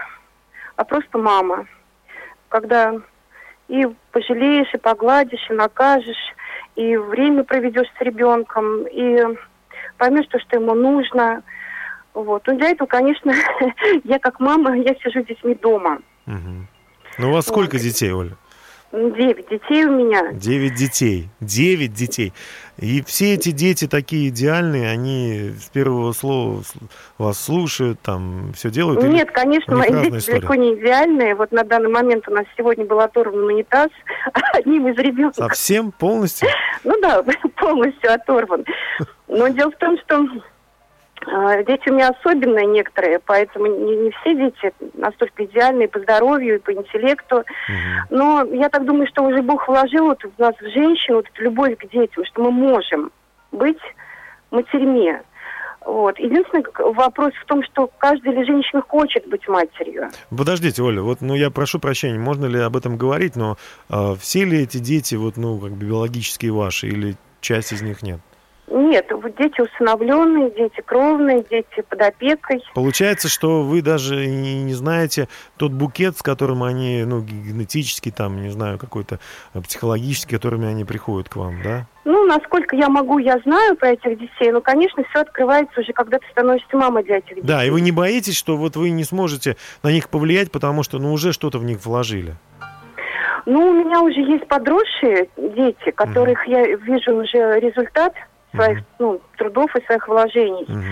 а 0.76 0.84
просто 0.84 1.18
мама. 1.18 1.68
Когда 2.50 2.94
и 3.68 3.88
пожалеешь, 4.12 4.74
и 4.74 4.78
погладишь, 4.78 5.50
и 5.50 5.54
накажешь, 5.54 6.36
и 6.76 6.96
время 6.98 7.44
проведешь 7.44 7.88
с 7.98 8.02
ребенком, 8.02 8.86
и 8.88 9.38
поймешь 9.98 10.28
то, 10.28 10.40
что 10.40 10.58
ему 10.58 10.76
нужно. 10.76 11.44
Вот. 12.14 12.44
Ну, 12.48 12.58
для 12.58 12.70
этого, 12.70 12.88
конечно, 12.88 13.34
я 14.04 14.20
как 14.20 14.40
мама, 14.40 14.78
я 14.78 14.96
сижу 14.96 15.24
с 15.24 15.28
детьми 15.28 15.56
дома. 15.56 16.00
Угу. 16.28 16.68
Ну, 17.18 17.30
у 17.30 17.34
вас 17.34 17.48
сколько 17.48 17.74
вот. 17.74 17.82
детей, 17.82 18.12
Оля? 18.12 18.38
Девять 18.96 19.50
детей 19.50 19.84
у 19.86 19.92
меня. 19.92 20.32
Девять 20.32 20.76
детей. 20.76 21.28
Девять 21.42 21.94
детей. 21.94 22.32
И 22.78 23.04
все 23.04 23.34
эти 23.34 23.52
дети 23.52 23.88
такие 23.88 24.30
идеальные, 24.30 24.90
они 24.90 25.52
с 25.60 25.70
первого 25.70 26.14
слова 26.14 26.62
вас 27.18 27.40
слушают, 27.40 28.00
там 28.02 28.54
все 28.56 28.70
делают? 28.70 29.04
Нет, 29.04 29.32
конечно, 29.32 29.76
мои 29.76 29.90
дети 29.90 30.18
история? 30.18 30.40
далеко 30.40 30.56
не 30.56 30.76
идеальные. 30.76 31.36
Вот 31.36 31.52
на 31.52 31.64
данный 31.64 31.90
момент 31.90 32.28
у 32.30 32.32
нас 32.32 32.46
сегодня 32.58 32.86
был 32.86 33.02
оторван 33.02 33.44
унитаз 33.44 33.90
одним 34.54 34.88
из 34.88 34.98
ребенков. 34.98 35.36
Совсем? 35.36 35.92
Полностью? 35.92 36.48
Ну 36.86 37.00
да, 37.02 37.22
полностью 37.58 38.14
оторван. 38.14 38.64
Но 39.28 39.50
дело 39.50 39.72
в 39.72 39.78
том, 39.78 39.98
что 40.00 40.26
дети 41.26 41.90
у 41.90 41.94
меня 41.94 42.10
особенные 42.10 42.66
некоторые, 42.66 43.20
поэтому 43.20 43.66
не, 43.68 43.96
не 43.96 44.12
все 44.12 44.36
дети 44.36 44.74
настолько 44.94 45.46
идеальные 45.46 45.88
по 45.88 46.00
здоровью 46.00 46.56
и 46.56 46.60
по 46.60 46.74
интеллекту. 46.74 47.38
Угу. 47.38 47.46
Но 48.10 48.44
я 48.52 48.70
так 48.70 48.86
думаю, 48.86 49.08
что 49.08 49.24
уже 49.24 49.42
Бог 49.42 49.68
вложил 49.68 50.06
вот 50.06 50.22
в 50.24 50.40
нас, 50.40 50.56
в 50.56 50.70
женщину, 50.74 51.18
вот 51.18 51.28
эту 51.34 51.44
любовь 51.44 51.78
к 51.78 51.90
детям, 51.90 52.24
что 52.26 52.44
мы 52.44 52.52
можем 52.52 53.12
быть 53.52 53.82
матерьми. 54.52 55.14
Вот. 55.86 56.18
Единственный 56.18 56.66
вопрос 56.94 57.32
в 57.42 57.46
том, 57.46 57.64
что 57.64 57.90
каждая 58.00 58.34
ли 58.34 58.44
женщина 58.44 58.82
хочет 58.82 59.28
быть 59.28 59.48
матерью. 59.48 60.10
Подождите, 60.36 60.82
Оля, 60.82 61.02
вот, 61.02 61.22
ну 61.22 61.36
я 61.36 61.52
прошу 61.52 61.80
прощения, 61.80 62.18
можно 62.18 62.48
ли 62.48 62.60
об 62.60 62.76
этом 62.76 62.98
говорить, 62.98 63.36
но 63.36 63.58
э, 63.90 64.16
все 64.20 64.46
ли 64.46 64.64
эти 64.64 64.78
дети, 64.78 65.14
вот, 65.14 65.38
ну, 65.38 65.60
как 65.60 65.74
бы 65.74 65.86
биологические 65.86 66.52
ваши, 66.52 66.88
или 66.88 67.16
часть 67.40 67.72
из 67.72 67.84
них 67.84 68.02
нет? 68.02 68.20
Нет, 68.68 69.12
дети 69.38 69.62
усыновленные, 69.62 70.50
дети 70.50 70.82
кровные, 70.84 71.46
дети 71.50 71.82
под 71.88 72.02
опекой. 72.02 72.64
Получается, 72.74 73.30
что 73.30 73.62
вы 73.62 73.84
даже 73.84 74.26
не, 74.26 74.64
не 74.64 74.74
знаете 74.74 75.28
тот 75.58 75.72
букет, 75.72 76.18
с 76.18 76.24
которым 76.24 76.64
они, 76.64 77.04
ну, 77.06 77.22
генетически, 77.22 78.10
там, 78.10 78.42
не 78.42 78.50
знаю, 78.50 78.80
какой-то 78.80 79.20
э, 79.54 79.62
психологический, 79.62 80.36
которыми 80.36 80.68
они 80.68 80.84
приходят 80.84 81.30
к 81.30 81.36
вам, 81.36 81.62
да? 81.64 81.86
Ну, 82.06 82.26
насколько 82.26 82.76
я 82.76 82.90
могу, 82.90 83.20
я 83.20 83.40
знаю 83.46 83.76
про 83.76 83.90
этих 83.90 84.18
детей, 84.18 84.52
но, 84.52 84.62
конечно, 84.62 85.04
все 85.10 85.22
открывается 85.22 85.82
уже, 85.82 85.94
когда 85.94 86.18
ты 86.18 86.26
становишься 86.32 86.76
мамой 86.76 87.04
для 87.04 87.18
этих 87.18 87.36
детей. 87.36 87.44
Да, 87.44 87.64
и 87.64 87.70
вы 87.70 87.82
не 87.82 87.92
боитесь, 87.92 88.36
что 88.36 88.58
вот 88.58 88.76
вы 88.76 88.90
не 88.90 89.04
сможете 89.04 89.58
на 89.84 89.92
них 89.92 90.10
повлиять, 90.10 90.52
потому 90.52 90.82
что, 90.82 90.98
ну, 90.98 91.14
уже 91.14 91.34
что-то 91.34 91.60
в 91.60 91.64
них 91.64 91.86
вложили? 91.86 92.34
Ну, 93.46 93.60
у 93.60 93.74
меня 93.74 94.02
уже 94.02 94.22
есть 94.22 94.48
подросшие 94.48 95.30
дети, 95.38 95.92
которых 95.92 96.48
mm. 96.48 96.52
я 96.52 96.76
вижу 96.78 97.16
уже 97.16 97.60
результат– 97.60 98.16
своих 98.56 98.80
ну, 99.00 99.22
трудов 99.38 99.76
и 99.76 99.86
своих 99.86 100.08
вложений. 100.08 100.66
Угу. 100.68 100.84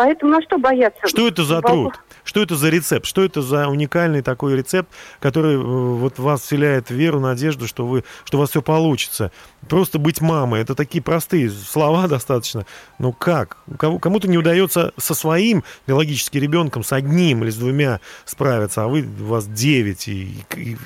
Поэтому 0.00 0.32
на 0.32 0.40
что 0.40 0.56
бояться? 0.56 1.06
Что 1.06 1.28
это 1.28 1.44
за 1.44 1.60
труд? 1.60 1.92
Что 2.24 2.40
это 2.40 2.54
за 2.54 2.70
рецепт? 2.70 3.04
Что 3.04 3.22
это 3.22 3.42
за 3.42 3.68
уникальный 3.68 4.22
такой 4.22 4.56
рецепт, 4.56 4.88
который 5.20 5.56
э, 5.56 5.58
вот 5.58 6.18
вас 6.18 6.40
вселяет 6.40 6.90
веру, 6.90 7.20
надежду, 7.20 7.66
что 7.66 7.84
вы, 7.86 8.04
что 8.24 8.38
у 8.38 8.40
вас 8.40 8.48
все 8.48 8.62
получится? 8.62 9.30
Просто 9.68 9.98
быть 9.98 10.22
мамой, 10.22 10.62
это 10.62 10.74
такие 10.74 11.02
простые 11.04 11.50
слова 11.50 12.06
достаточно. 12.08 12.64
Ну 12.98 13.12
как? 13.12 13.58
Кому-то 13.78 14.26
не 14.26 14.38
удается 14.38 14.94
со 14.96 15.14
своим 15.14 15.64
биологическим 15.86 16.40
ребенком, 16.40 16.82
с 16.82 16.94
одним 16.94 17.42
или 17.42 17.50
с 17.50 17.56
двумя 17.56 18.00
справиться, 18.24 18.84
а 18.84 18.88
вы, 18.88 19.02
у 19.02 19.24
вас 19.24 19.46
девять. 19.46 20.08
И, 20.08 20.28
и, 20.56 20.76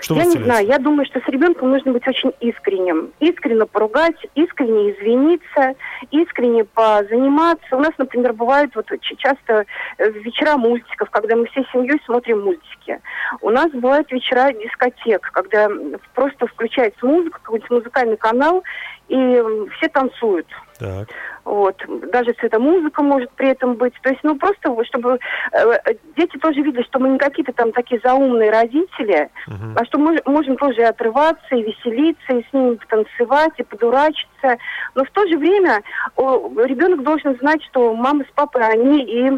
что 0.00 0.16
я 0.16 0.24
не 0.24 0.42
знаю, 0.42 0.66
я 0.66 0.78
думаю, 0.78 1.06
что 1.06 1.20
с 1.20 1.28
ребенком 1.28 1.70
нужно 1.70 1.92
быть 1.92 2.06
очень 2.08 2.32
искренним. 2.40 3.10
Искренне 3.20 3.66
поругать, 3.66 4.16
искренне 4.34 4.90
извиниться, 4.90 5.74
искренне 6.10 6.64
позаниматься. 6.64 7.76
У 7.76 7.80
нас, 7.80 7.92
например, 7.96 8.32
бывает 8.32 8.55
вот 8.74 8.86
часто 9.18 9.66
э, 9.98 10.10
вечера 10.10 10.56
мультиков, 10.56 11.10
когда 11.10 11.36
мы 11.36 11.46
всей 11.46 11.66
семьей 11.72 12.00
смотрим 12.04 12.42
мультики. 12.42 13.00
У 13.40 13.50
нас 13.50 13.70
бывают 13.72 14.10
вечера 14.10 14.52
дискотек, 14.52 15.30
когда 15.32 15.68
просто 16.14 16.46
включается 16.46 17.04
музыка, 17.04 17.40
какой-нибудь 17.42 17.70
музыкальный 17.70 18.16
канал, 18.16 18.62
и 19.08 19.42
все 19.76 19.88
танцуют. 19.88 20.46
Так. 20.78 21.08
Вот. 21.44 21.80
Даже 22.10 22.30
если 22.30 22.46
это 22.46 22.58
музыка 22.58 23.02
может 23.02 23.30
при 23.30 23.50
этом 23.50 23.74
быть. 23.74 23.94
То 24.02 24.10
есть, 24.10 24.20
ну, 24.24 24.36
просто, 24.36 24.76
чтобы 24.84 25.20
э, 25.52 25.94
дети 26.16 26.36
тоже 26.38 26.60
видели, 26.60 26.82
что 26.82 26.98
мы 26.98 27.10
не 27.10 27.18
какие-то 27.18 27.52
там 27.52 27.70
такие 27.70 28.00
заумные 28.02 28.50
родители, 28.50 29.30
uh-huh. 29.46 29.76
а 29.76 29.84
что 29.84 29.98
мы 29.98 30.20
можем 30.26 30.56
тоже 30.56 30.80
и 30.80 30.84
отрываться, 30.84 31.54
и 31.54 31.62
веселиться, 31.62 32.32
и 32.34 32.44
с 32.44 32.52
ними 32.52 32.78
танцевать, 32.88 33.52
и 33.58 33.62
подурачиться. 33.62 34.58
Но 34.96 35.04
в 35.04 35.10
то 35.10 35.26
же 35.28 35.38
время 35.38 35.82
о, 36.16 36.50
ребенок 36.64 37.04
должен 37.04 37.38
знать, 37.38 37.62
что 37.70 37.94
мама 37.94 38.24
с 38.24 38.32
папой, 38.34 38.66
они 38.68 39.04
и, 39.04 39.30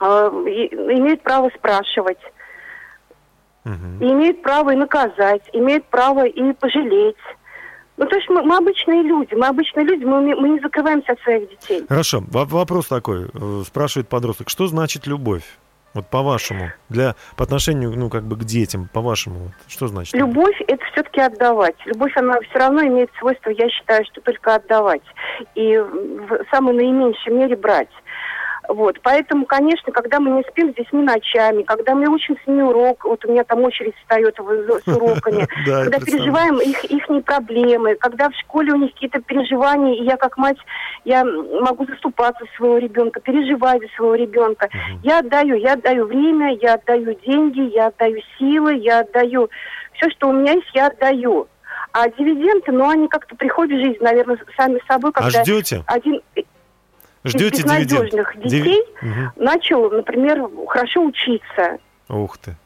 э, 0.00 0.30
и 0.46 0.74
имеют 0.74 1.20
право 1.22 1.50
спрашивать. 1.54 2.20
Uh-huh. 3.66 3.98
И 4.00 4.12
имеют 4.12 4.40
право 4.40 4.70
и 4.70 4.76
наказать, 4.76 5.42
имеют 5.52 5.84
право 5.84 6.24
и 6.24 6.52
пожалеть. 6.54 7.16
Ну, 7.98 8.06
то 8.06 8.16
есть 8.16 8.28
мы, 8.30 8.42
мы 8.42 8.56
обычные 8.56 9.02
люди, 9.02 9.34
мы 9.34 9.46
обычные 9.46 9.84
люди, 9.84 10.04
мы, 10.04 10.20
мы 10.36 10.48
не 10.50 10.60
закрываемся 10.60 11.12
от 11.12 11.20
своих 11.20 11.50
детей. 11.50 11.84
Хорошо, 11.88 12.22
вопрос 12.28 12.86
такой, 12.86 13.26
э, 13.34 13.62
спрашивает 13.66 14.08
подросток, 14.08 14.48
что 14.48 14.68
значит 14.68 15.06
любовь? 15.06 15.42
Вот 15.94 16.06
по-вашему, 16.06 16.70
для, 16.90 17.16
по 17.36 17.44
отношению, 17.44 17.92
ну, 17.96 18.08
как 18.10 18.22
бы 18.22 18.36
к 18.36 18.44
детям, 18.44 18.88
по-вашему, 18.92 19.38
вот, 19.38 19.52
что 19.68 19.88
значит? 19.88 20.14
Любовь– 20.14 20.60
это 20.68 20.84
все-таки 20.92 21.20
отдавать. 21.20 21.74
Любовь, 21.86 22.12
она 22.16 22.38
все 22.40 22.58
равно 22.58 22.82
имеет 22.82 23.10
свойство, 23.18 23.50
я 23.50 23.68
считаю, 23.70 24.04
что 24.04 24.20
только 24.20 24.54
отдавать. 24.54 25.02
И 25.54 25.76
в 25.78 26.44
самой 26.52 26.74
наименьшей 26.74 27.32
мере 27.32 27.56
брать. 27.56 27.88
Вот, 28.68 29.00
поэтому, 29.02 29.46
конечно, 29.46 29.90
когда 29.92 30.20
мы 30.20 30.30
не 30.30 30.42
спим 30.42 30.72
с 30.72 30.76
детьми 30.76 31.02
ночами, 31.02 31.62
когда 31.62 31.94
мы 31.94 32.06
учим 32.06 32.36
с 32.44 32.46
ними 32.46 32.60
урок, 32.60 33.02
вот 33.04 33.24
у 33.24 33.30
меня 33.30 33.42
там 33.44 33.64
очередь 33.64 33.96
встает 33.96 34.36
с 34.36 34.88
уроками, 34.94 35.48
когда 35.64 35.98
переживаем 35.98 36.60
их 36.60 36.84
их 36.84 37.06
проблемы, 37.24 37.94
когда 37.94 38.28
в 38.28 38.34
школе 38.34 38.74
у 38.74 38.76
них 38.76 38.92
какие-то 38.92 39.20
переживания, 39.22 39.94
и 39.94 40.04
я 40.04 40.18
как 40.18 40.36
мать, 40.36 40.58
я 41.06 41.24
могу 41.24 41.86
заступаться 41.86 42.44
за 42.44 42.50
своего 42.56 42.76
ребенка, 42.76 43.20
переживать 43.20 43.80
за 43.80 43.88
своего 43.96 44.14
ребенка. 44.14 44.68
Я 45.02 45.20
отдаю, 45.20 45.56
я 45.56 45.72
отдаю 45.72 46.04
время, 46.04 46.54
я 46.60 46.74
отдаю 46.74 47.14
деньги, 47.26 47.74
я 47.74 47.86
отдаю 47.86 48.20
силы, 48.38 48.74
я 48.76 49.00
отдаю 49.00 49.48
все, 49.94 50.10
что 50.10 50.28
у 50.28 50.32
меня 50.32 50.52
есть, 50.52 50.70
я 50.74 50.88
отдаю. 50.88 51.48
А 51.92 52.08
дивиденды, 52.10 52.70
ну, 52.70 52.88
они 52.88 53.08
как-то 53.08 53.34
приходят 53.34 53.78
в 53.78 53.82
жизнь, 53.82 54.02
наверное, 54.02 54.38
сами 54.56 54.78
собой. 54.86 55.10
А 55.14 55.22
когда 55.22 55.40
а 55.40 55.44
ждете? 55.44 55.82
Один, 55.86 56.20
Ждете 57.24 57.56
из 57.56 57.64
безнадежных 57.64 58.34
дивиденд? 58.36 58.44
детей 58.44 58.84
Диви... 59.02 59.28
начал, 59.36 59.90
например, 59.90 60.48
хорошо 60.68 61.04
учиться. 61.04 61.78
Ух 62.08 62.38
ты. 62.38 62.56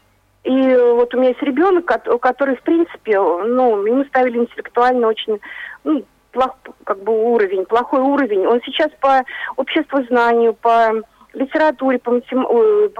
И 0.44 0.50
вот 0.50 1.14
у 1.14 1.18
меня 1.18 1.28
есть 1.28 1.42
ребенок, 1.42 1.86
который, 1.86 2.56
в 2.56 2.62
принципе, 2.62 3.18
ну, 3.18 3.84
ему 3.86 4.04
ставили 4.06 4.38
интеллектуально 4.38 5.08
очень, 5.08 5.38
ну, 5.84 6.04
плох, 6.32 6.56
как 6.84 7.02
бы 7.02 7.12
уровень, 7.12 7.64
плохой 7.64 8.00
уровень. 8.00 8.46
Он 8.46 8.60
сейчас 8.64 8.90
по 9.00 9.24
обществознанию, 9.56 10.54
по 10.54 10.94
литературе, 11.32 11.98
по, 11.98 12.10
матем... 12.10 12.44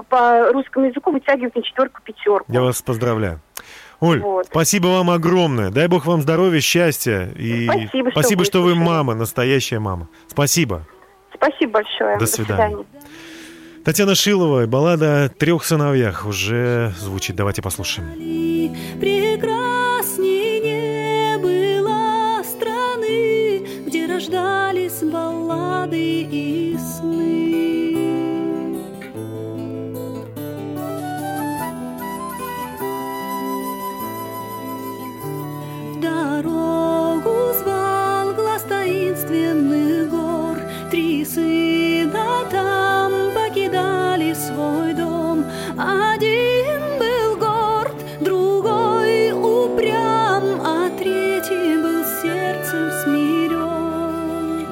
по 0.07 0.51
русскому 0.53 0.87
языку 0.87 1.11
вытягивает 1.11 1.55
на 1.55 1.63
четверку, 1.63 2.01
пятерку. 2.03 2.45
Я 2.51 2.61
вас 2.61 2.81
поздравляю. 2.81 3.41
Оль, 3.99 4.19
вот. 4.19 4.47
спасибо 4.47 4.87
вам 4.87 5.11
огромное. 5.11 5.69
Дай 5.69 5.87
бог 5.87 6.05
вам 6.05 6.21
здоровья, 6.21 6.59
счастья. 6.61 7.29
И 7.37 7.65
спасибо, 7.65 8.09
спасибо 8.11 8.43
что, 8.43 8.59
что 8.59 8.61
вы 8.63 8.75
мама, 8.75 9.15
настоящая 9.15 9.79
мама. 9.79 10.07
Спасибо. 10.27 10.85
Спасибо 11.43 11.73
большое. 11.73 12.17
До 12.17 12.25
свидания. 12.25 12.77
До 12.77 12.83
свидания. 12.83 12.85
Татьяна 13.83 14.15
Шилова, 14.15 14.65
баллада 14.65 15.25
о 15.25 15.29
трех 15.29 15.65
сыновьях 15.65 16.25
уже 16.25 16.93
звучит. 16.97 17.35
Давайте 17.35 17.61
послушаем. 17.61 18.09
Прекрасней 19.01 20.61
не 20.61 21.37
было 21.39 22.41
страны, 22.43 23.67
где 23.85 24.05
рождались 24.05 25.01
баллады 25.03 26.21
и 26.31 26.77
сны. 26.77 27.33
В 35.91 35.99
Один 45.77 46.99
был 46.99 47.35
горд, 47.37 47.95
другой 48.21 49.31
упрям, 49.31 50.61
а 50.63 50.89
третий 50.99 51.77
был 51.81 52.03
сердцем 52.21 52.91
смирен. 53.03 54.67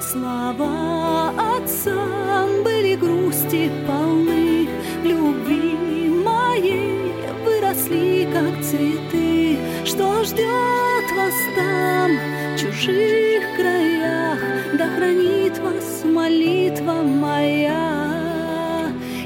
Слова 0.00 1.32
отца 1.56 2.46
были 2.64 2.94
грусти 2.94 3.72
полны, 3.88 4.68
любви 5.02 6.08
моей 6.24 7.12
выросли, 7.44 8.28
как 8.32 8.62
цветы. 8.62 9.58
Что 9.84 10.22
ждет 10.22 11.10
вас 11.16 11.34
там, 11.56 12.12
в 12.54 12.60
чужих 12.60 13.42
краях, 13.56 14.38
да 14.78 14.86
хранит 14.96 15.58
вас 15.58 16.04
молитва 16.04 17.02
моя. 17.02 18.25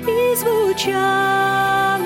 И 0.06 0.34
звучала 0.34 1.98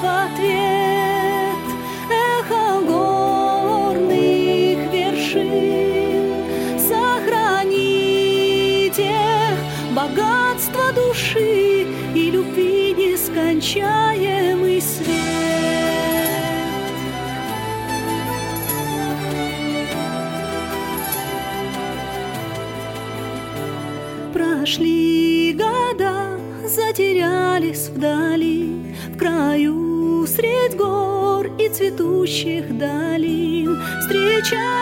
в 0.00 0.04
ответ 0.24 1.66
эхо 2.10 2.80
горных 2.86 4.78
вершин. 4.92 6.32
Сохраните 6.78 7.98
богатство 9.94 10.92
души 10.94 11.86
и 12.14 12.30
любви 12.30 12.94
нескончаемый 12.96 13.97
цветущих 31.78 32.76
долин. 32.76 33.80
Встречал 34.00 34.77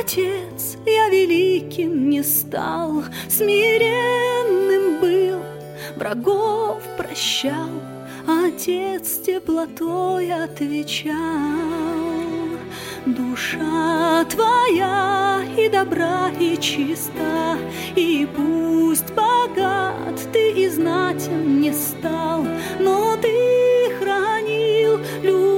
Отец, 0.00 0.76
я 0.86 1.08
великим 1.08 2.10
не 2.10 2.22
стал, 2.22 3.04
смиренным 3.28 5.00
был, 5.00 5.40
врагов 5.96 6.82
прощал. 6.96 7.70
Отец 8.26 9.18
теплотой 9.18 10.32
отвечал, 10.32 11.14
Душа 13.04 14.24
твоя 14.24 15.42
и 15.58 15.68
добра, 15.68 16.30
и 16.40 16.56
чиста, 16.56 17.58
И 17.94 18.26
пусть 18.34 19.12
богат 19.14 20.18
ты 20.32 20.52
и 20.52 20.68
знатен 20.68 21.60
не 21.60 21.72
стал, 21.72 22.46
Но 22.80 23.16
ты 23.16 23.94
хранил 24.00 25.00
любовь 25.22 25.53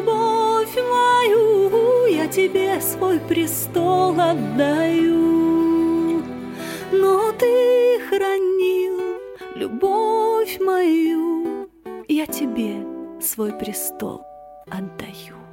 тебе 2.36 2.78
свой 2.82 3.18
престол 3.18 4.20
отдаю. 4.20 6.22
Но 6.92 7.32
ты 7.32 7.98
хранил 8.06 9.00
любовь 9.54 10.58
мою, 10.60 11.70
Я 12.08 12.26
тебе 12.26 12.84
свой 13.22 13.52
престол 13.52 14.20
отдаю. 14.70 15.45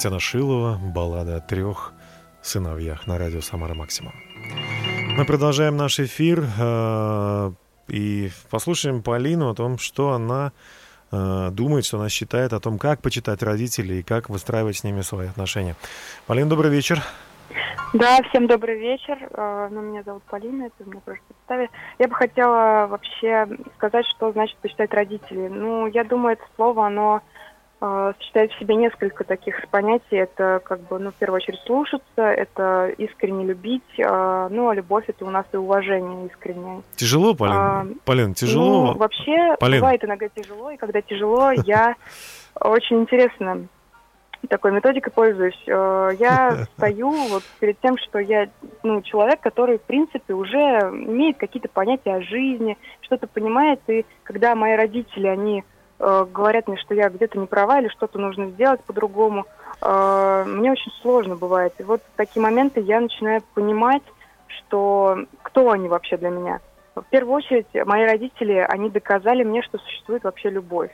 Татьяна 0.00 0.18
Шилова, 0.18 0.78
баллада 0.82 1.36
о 1.36 1.40
трех 1.40 1.92
сыновьях 2.40 3.06
на 3.06 3.18
радио 3.18 3.42
«Самара 3.42 3.74
Максимум». 3.74 4.14
Мы 5.18 5.26
продолжаем 5.26 5.76
наш 5.76 6.00
эфир 6.00 6.42
э, 6.58 7.50
и 7.88 8.30
послушаем 8.50 9.02
Полину 9.02 9.50
о 9.50 9.54
том, 9.54 9.76
что 9.76 10.12
она 10.12 10.52
э, 11.12 11.50
думает, 11.52 11.84
что 11.84 11.98
она 11.98 12.08
считает 12.08 12.54
о 12.54 12.60
том, 12.60 12.78
как 12.78 13.02
почитать 13.02 13.42
родителей 13.42 14.00
и 14.00 14.02
как 14.02 14.30
выстраивать 14.30 14.78
с 14.78 14.84
ними 14.84 15.02
свои 15.02 15.28
отношения. 15.28 15.76
Полин, 16.26 16.48
добрый 16.48 16.70
вечер. 16.70 17.02
Да, 17.92 18.22
всем 18.30 18.46
добрый 18.46 18.78
вечер. 18.78 19.18
Э, 19.32 19.68
Ну, 19.70 19.82
меня 19.82 20.02
зовут 20.02 20.22
Полина, 20.22 20.64
это 20.64 20.88
меня 20.88 21.02
просто 21.04 21.24
представили. 21.28 21.70
Я 21.98 22.08
бы 22.08 22.14
хотела 22.14 22.86
вообще 22.86 23.46
сказать, 23.76 24.06
что 24.06 24.32
значит 24.32 24.56
почитать 24.62 24.94
родителей. 24.94 25.50
Ну, 25.50 25.88
я 25.88 26.04
думаю, 26.04 26.38
это 26.38 26.44
слово, 26.56 26.86
оно 26.86 27.20
сочетает 27.80 28.52
в 28.52 28.58
себе 28.58 28.74
несколько 28.74 29.24
таких 29.24 29.66
понятий. 29.70 30.16
Это, 30.16 30.60
как 30.62 30.80
бы, 30.80 30.98
ну, 30.98 31.10
в 31.10 31.14
первую 31.14 31.36
очередь, 31.36 31.60
слушаться, 31.64 32.22
это 32.22 32.92
искренне 32.98 33.46
любить, 33.46 33.82
э, 33.98 34.48
ну, 34.50 34.68
а 34.68 34.74
любовь 34.74 35.04
это 35.08 35.24
у 35.24 35.30
нас 35.30 35.46
и 35.52 35.56
уважение 35.56 36.26
искреннее. 36.26 36.82
Тяжело, 36.96 37.34
Полин? 37.34 37.54
А, 37.56 37.86
Полин, 38.04 38.34
тяжело? 38.34 38.92
Ну, 38.92 38.98
вообще, 38.98 39.56
Полин. 39.58 39.80
бывает 39.80 40.04
иногда 40.04 40.28
тяжело, 40.28 40.70
и 40.70 40.76
когда 40.76 41.00
тяжело, 41.00 41.52
я 41.52 41.96
очень 42.60 43.00
интересно 43.00 43.66
такой 44.48 44.72
методикой 44.72 45.12
пользуюсь. 45.12 45.62
Э, 45.66 46.10
я 46.18 46.66
стою 46.76 47.10
вот 47.28 47.42
перед 47.60 47.80
тем, 47.80 47.96
что 47.96 48.18
я 48.18 48.50
ну, 48.82 49.00
человек, 49.02 49.40
который, 49.40 49.78
в 49.78 49.82
принципе, 49.82 50.34
уже 50.34 50.58
имеет 50.58 51.38
какие-то 51.38 51.68
понятия 51.68 52.14
о 52.14 52.22
жизни, 52.22 52.76
что-то 53.00 53.26
понимает. 53.26 53.80
И 53.88 54.04
когда 54.22 54.54
мои 54.54 54.76
родители, 54.76 55.26
они 55.26 55.64
э, 56.00 56.26
говорят 56.32 56.66
мне, 56.66 56.76
что 56.78 56.94
я 56.94 57.08
где-то 57.08 57.38
не 57.38 57.46
права 57.46 57.80
или 57.80 57.88
что-то 57.88 58.18
нужно 58.18 58.48
сделать 58.48 58.82
по-другому, 58.84 59.46
э, 59.80 60.44
мне 60.46 60.72
очень 60.72 60.92
сложно 61.02 61.36
бывает. 61.36 61.74
И 61.78 61.82
вот 61.82 62.00
в 62.02 62.16
такие 62.16 62.42
моменты 62.42 62.80
я 62.80 63.00
начинаю 63.00 63.42
понимать, 63.54 64.02
что 64.48 65.18
кто 65.42 65.70
они 65.70 65.88
вообще 65.88 66.16
для 66.16 66.30
меня. 66.30 66.60
В 66.96 67.04
первую 67.04 67.36
очередь, 67.36 67.68
мои 67.86 68.04
родители, 68.04 68.66
они 68.68 68.90
доказали 68.90 69.44
мне, 69.44 69.62
что 69.62 69.78
существует 69.78 70.24
вообще 70.24 70.50
любовь 70.50 70.90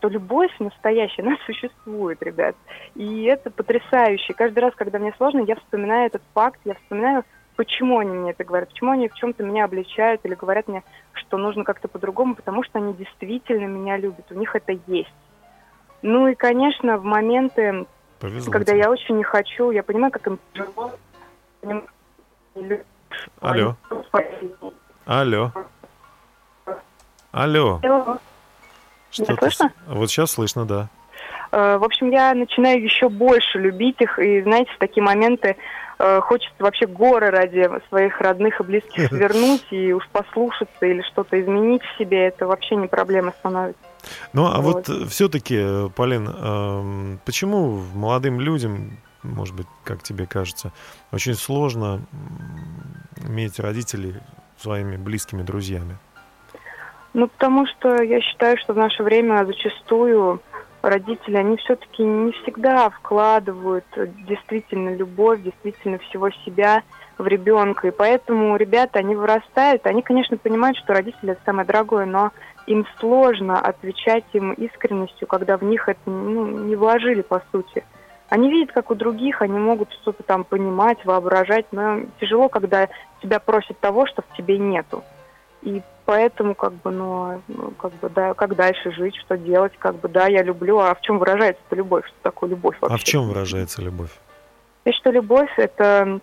что 0.00 0.08
любовь 0.08 0.50
настоящая, 0.58 1.22
она 1.26 1.36
существует, 1.46 2.22
ребят. 2.22 2.56
И 2.94 3.24
это 3.24 3.50
потрясающе. 3.50 4.32
Каждый 4.32 4.60
раз, 4.60 4.74
когда 4.74 4.98
мне 4.98 5.12
сложно, 5.16 5.40
я 5.40 5.56
вспоминаю 5.56 6.06
этот 6.06 6.22
факт, 6.34 6.58
я 6.64 6.74
вспоминаю, 6.74 7.24
почему 7.60 7.98
они 7.98 8.12
мне 8.12 8.30
это 8.30 8.42
говорят, 8.42 8.70
почему 8.70 8.92
они 8.92 9.10
в 9.10 9.14
чем-то 9.14 9.42
меня 9.42 9.66
обличают 9.66 10.22
или 10.24 10.34
говорят 10.34 10.66
мне, 10.66 10.82
что 11.12 11.36
нужно 11.36 11.62
как-то 11.62 11.88
по-другому, 11.88 12.34
потому 12.34 12.64
что 12.64 12.78
они 12.78 12.94
действительно 12.94 13.66
меня 13.66 13.98
любят, 13.98 14.24
у 14.30 14.34
них 14.34 14.56
это 14.56 14.72
есть. 14.86 15.12
Ну 16.00 16.26
и, 16.28 16.34
конечно, 16.34 16.96
в 16.96 17.04
моменты, 17.04 17.84
Повезло 18.18 18.50
когда 18.50 18.72
тебе. 18.72 18.80
я 18.80 18.90
очень 18.90 19.18
не 19.18 19.24
хочу, 19.24 19.72
я 19.72 19.82
понимаю, 19.82 20.10
как 20.10 20.26
им 20.26 20.38
тяжело. 20.54 20.92
Алло. 23.42 23.76
Алло. 25.04 25.52
Алло. 27.30 27.82
Алло. 27.82 28.18
Что 29.10 29.36
слышно? 29.36 29.70
Вот 29.86 30.08
сейчас 30.08 30.30
слышно, 30.30 30.64
да. 30.64 30.88
Э, 31.52 31.78
в 31.78 31.84
общем, 31.84 32.10
я 32.10 32.34
начинаю 32.34 32.82
еще 32.82 33.08
больше 33.08 33.58
любить 33.58 34.00
их, 34.00 34.18
и, 34.18 34.42
знаете, 34.42 34.70
в 34.72 34.78
такие 34.78 35.02
моменты 35.02 35.56
э, 35.98 36.20
хочется 36.20 36.54
вообще 36.58 36.86
горы 36.86 37.30
ради 37.30 37.68
своих 37.88 38.20
родных 38.20 38.60
и 38.60 38.64
близких 38.64 39.08
свернуть 39.08 39.66
и 39.70 39.92
уж 39.92 40.06
послушаться 40.08 40.86
или 40.86 41.02
что-то 41.02 41.40
изменить 41.40 41.82
в 41.82 41.98
себе, 41.98 42.26
это 42.26 42.46
вообще 42.46 42.76
не 42.76 42.86
проблема 42.86 43.32
становится. 43.32 43.82
Ну, 44.32 44.46
а 44.46 44.60
вот, 44.60 44.88
вот 44.88 45.10
все-таки, 45.10 45.90
Полин, 45.96 46.28
э, 46.28 47.16
почему 47.24 47.82
молодым 47.94 48.40
людям, 48.40 48.98
может 49.22 49.54
быть, 49.54 49.66
как 49.84 50.02
тебе 50.02 50.26
кажется, 50.26 50.72
очень 51.12 51.34
сложно 51.34 52.00
иметь 53.26 53.58
родителей 53.58 54.14
своими 54.56 54.96
близкими 54.96 55.42
друзьями? 55.42 55.98
Ну, 57.12 57.26
потому 57.26 57.66
что 57.66 58.02
я 58.02 58.20
считаю, 58.20 58.56
что 58.58 58.72
в 58.72 58.76
наше 58.76 59.02
время 59.02 59.44
зачастую 59.44 60.40
родители, 60.82 61.36
они 61.36 61.56
все-таки 61.56 62.02
не 62.02 62.32
всегда 62.32 62.90
вкладывают 62.90 63.84
действительно 64.26 64.94
любовь, 64.94 65.42
действительно 65.42 65.98
всего 65.98 66.30
себя 66.30 66.82
в 67.18 67.26
ребенка. 67.26 67.88
И 67.88 67.90
поэтому 67.90 68.56
ребята, 68.56 68.98
они 68.98 69.14
вырастают, 69.14 69.86
они, 69.86 70.02
конечно, 70.02 70.36
понимают, 70.36 70.76
что 70.78 70.94
родители 70.94 71.32
это 71.32 71.40
самое 71.44 71.66
дорогое, 71.66 72.06
но 72.06 72.32
им 72.66 72.86
сложно 72.98 73.60
отвечать 73.60 74.24
им 74.32 74.52
искренностью, 74.52 75.26
когда 75.26 75.56
в 75.56 75.64
них 75.64 75.88
это 75.88 76.00
ну, 76.06 76.46
не 76.46 76.76
вложили, 76.76 77.22
по 77.22 77.42
сути. 77.52 77.84
Они 78.28 78.48
видят, 78.48 78.72
как 78.72 78.90
у 78.90 78.94
других, 78.94 79.42
они 79.42 79.58
могут 79.58 79.92
что-то 79.92 80.22
там 80.22 80.44
понимать, 80.44 81.04
воображать, 81.04 81.66
но 81.72 82.02
тяжело, 82.20 82.48
когда 82.48 82.88
тебя 83.20 83.40
просят 83.40 83.78
того, 83.80 84.06
что 84.06 84.22
в 84.22 84.36
тебе 84.36 84.56
нету. 84.56 85.02
И 85.62 85.82
поэтому, 86.04 86.54
как 86.54 86.72
бы, 86.72 86.90
ну, 86.90 87.42
ну, 87.48 87.70
как 87.72 87.92
бы, 87.94 88.08
да, 88.08 88.34
как 88.34 88.56
дальше 88.56 88.90
жить, 88.92 89.16
что 89.16 89.36
делать, 89.36 89.72
как 89.78 89.96
бы, 89.96 90.08
да, 90.08 90.26
я 90.26 90.42
люблю, 90.42 90.78
а 90.78 90.94
в 90.94 91.00
чем 91.02 91.18
выражается 91.18 91.62
эта 91.66 91.76
любовь, 91.76 92.06
что 92.06 92.16
такое 92.22 92.50
любовь 92.50 92.76
вообще? 92.80 92.94
А 92.94 92.98
в 92.98 93.04
чем 93.04 93.28
выражается 93.28 93.82
любовь? 93.82 94.10
Я 94.84 94.92
считаю, 94.92 95.16
любовь– 95.16 95.50
это 95.56 96.20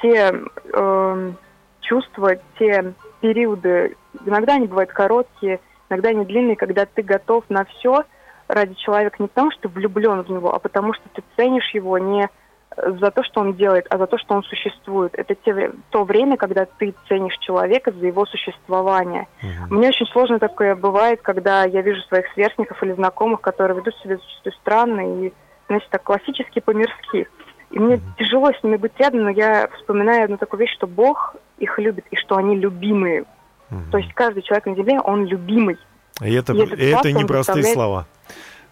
те 0.00 0.32
э, 0.72 1.32
чувства, 1.80 2.36
те 2.58 2.94
периоды, 3.20 3.96
иногда 4.24 4.54
они 4.54 4.66
бывают 4.66 4.90
короткие, 4.90 5.60
иногда 5.88 6.10
они 6.10 6.24
длинные, 6.24 6.56
когда 6.56 6.86
ты 6.86 7.02
готов 7.02 7.44
на 7.48 7.64
все 7.64 8.04
ради 8.48 8.74
человека 8.74 9.16
не 9.18 9.28
потому, 9.28 9.50
что 9.52 9.62
ты 9.62 9.68
влюблен 9.68 10.22
в 10.22 10.30
него, 10.30 10.54
а 10.54 10.58
потому 10.58 10.92
что 10.92 11.02
ты 11.14 11.22
ценишь 11.36 11.72
его 11.72 11.98
не 11.98 12.28
за 12.76 13.10
то, 13.10 13.22
что 13.22 13.40
он 13.40 13.54
делает, 13.54 13.86
а 13.90 13.98
за 13.98 14.06
то, 14.06 14.18
что 14.18 14.34
он 14.34 14.42
существует. 14.44 15.14
Это 15.14 15.34
те, 15.34 15.72
то 15.90 16.04
время, 16.04 16.36
когда 16.36 16.66
ты 16.66 16.94
ценишь 17.08 17.38
человека 17.38 17.92
за 17.92 18.06
его 18.06 18.26
существование. 18.26 19.26
Угу. 19.42 19.74
Мне 19.74 19.88
очень 19.88 20.06
сложно 20.06 20.38
такое 20.38 20.74
бывает, 20.74 21.20
когда 21.22 21.64
я 21.64 21.82
вижу 21.82 22.00
своих 22.02 22.26
сверстников 22.34 22.82
или 22.82 22.92
знакомых, 22.92 23.40
которые 23.40 23.78
ведут 23.78 23.94
себя 24.02 24.16
зачастую 24.16 24.52
странно 24.54 25.26
и, 25.26 25.32
знаете, 25.68 25.86
так 25.90 26.02
классически 26.02 26.60
по-мирски. 26.60 27.28
И 27.70 27.78
мне 27.78 27.96
угу. 27.96 28.02
тяжело 28.18 28.52
с 28.52 28.62
ними 28.62 28.76
быть 28.76 28.92
рядом, 28.98 29.24
но 29.24 29.30
я 29.30 29.68
вспоминаю 29.78 30.24
одну 30.24 30.36
такую 30.36 30.60
вещь, 30.60 30.74
что 30.74 30.86
Бог 30.86 31.36
их 31.58 31.78
любит 31.78 32.04
и 32.10 32.16
что 32.16 32.36
они 32.36 32.56
любимые. 32.56 33.24
Угу. 33.70 33.90
То 33.92 33.98
есть 33.98 34.12
каждый 34.14 34.42
человек 34.42 34.66
на 34.66 34.74
земле, 34.74 35.00
он 35.00 35.26
любимый. 35.26 35.78
И 36.22 36.32
это, 36.32 36.52
и 36.52 36.58
это, 36.58 36.74
это 36.76 37.12
непростые 37.12 37.64
слова. 37.64 38.06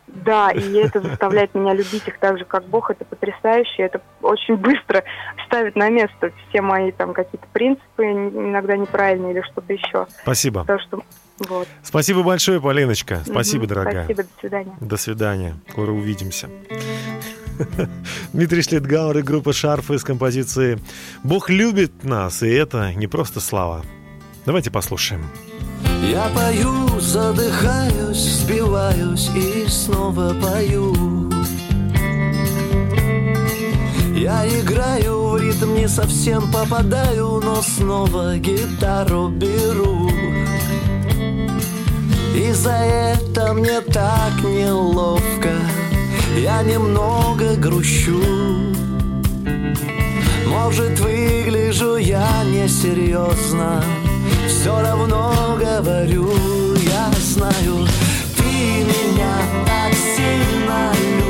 Да, 0.07 0.51
и 0.51 0.75
это 0.75 1.01
заставляет 1.01 1.55
меня 1.55 1.73
любить 1.73 2.07
их 2.07 2.19
так 2.19 2.39
же, 2.39 2.45
как 2.45 2.65
Бог. 2.65 2.91
Это 2.91 3.05
потрясающе. 3.05 3.85
Это 3.85 4.01
очень 4.21 4.57
быстро 4.57 5.05
ставит 5.47 5.75
на 5.75 5.89
место 5.89 6.33
все 6.49 6.61
мои 6.61 6.93
там 6.93 7.15
какие-то 7.15 7.47
принципы, 7.53 8.05
иногда 8.05 8.77
неправильные 8.77 9.33
или 9.33 9.43
что-то 9.43 9.73
еще. 9.73 10.07
Спасибо. 10.23 10.65
То, 10.65 10.79
что 10.79 11.03
вот. 11.49 11.67
Спасибо 11.83 12.23
большое, 12.23 12.61
Полиночка. 12.61 13.23
Спасибо, 13.25 13.67
дорогая. 13.67 14.05
Спасибо, 14.05 14.23
до 14.23 14.41
свидания. 14.41 14.77
До 14.81 14.97
свидания. 14.97 15.55
Скоро 15.71 15.91
увидимся. 15.91 16.49
Дмитрий 18.33 18.63
Шлитгауэр 18.63 19.19
и 19.19 19.23
группа 19.23 19.53
Шарфы 19.53 19.99
с 19.99 20.05
композицией 20.05 20.79
«Бог 21.23 21.51
любит 21.51 22.05
нас», 22.05 22.43
и 22.43 22.51
это 22.51 22.93
не 22.95 23.07
просто 23.07 23.41
слава. 23.41 23.83
Давайте 24.47 24.71
послушаем. 24.71 25.25
Я 26.03 26.29
пою, 26.35 27.01
задыхаюсь, 27.01 28.12
сбиваюсь 28.93 29.31
и 29.35 29.67
снова 29.69 30.35
пою. 30.41 30.95
Я 34.15 34.47
играю 34.47 35.29
в 35.29 35.39
ритм, 35.39 35.75
не 35.75 35.89
совсем 35.89 36.51
попадаю, 36.53 37.41
но 37.43 37.63
снова 37.63 38.37
гитару 38.39 39.29
беру. 39.29 40.11
И 42.35 42.53
за 42.53 42.73
это 42.73 43.53
мне 43.53 43.81
так 43.81 44.33
неловко, 44.43 45.51
я 46.39 46.63
немного 46.63 47.57
грущу. 47.57 48.23
Может, 50.47 51.01
выгляжу 51.01 51.97
я 51.97 52.45
несерьезно 52.45 53.83
все 54.63 54.81
равно 54.81 55.59
говорю, 55.59 56.31
я 56.77 57.11
знаю, 57.21 57.87
так 59.67 59.95
сильно. 59.95 60.93
любишь, 61.03 61.22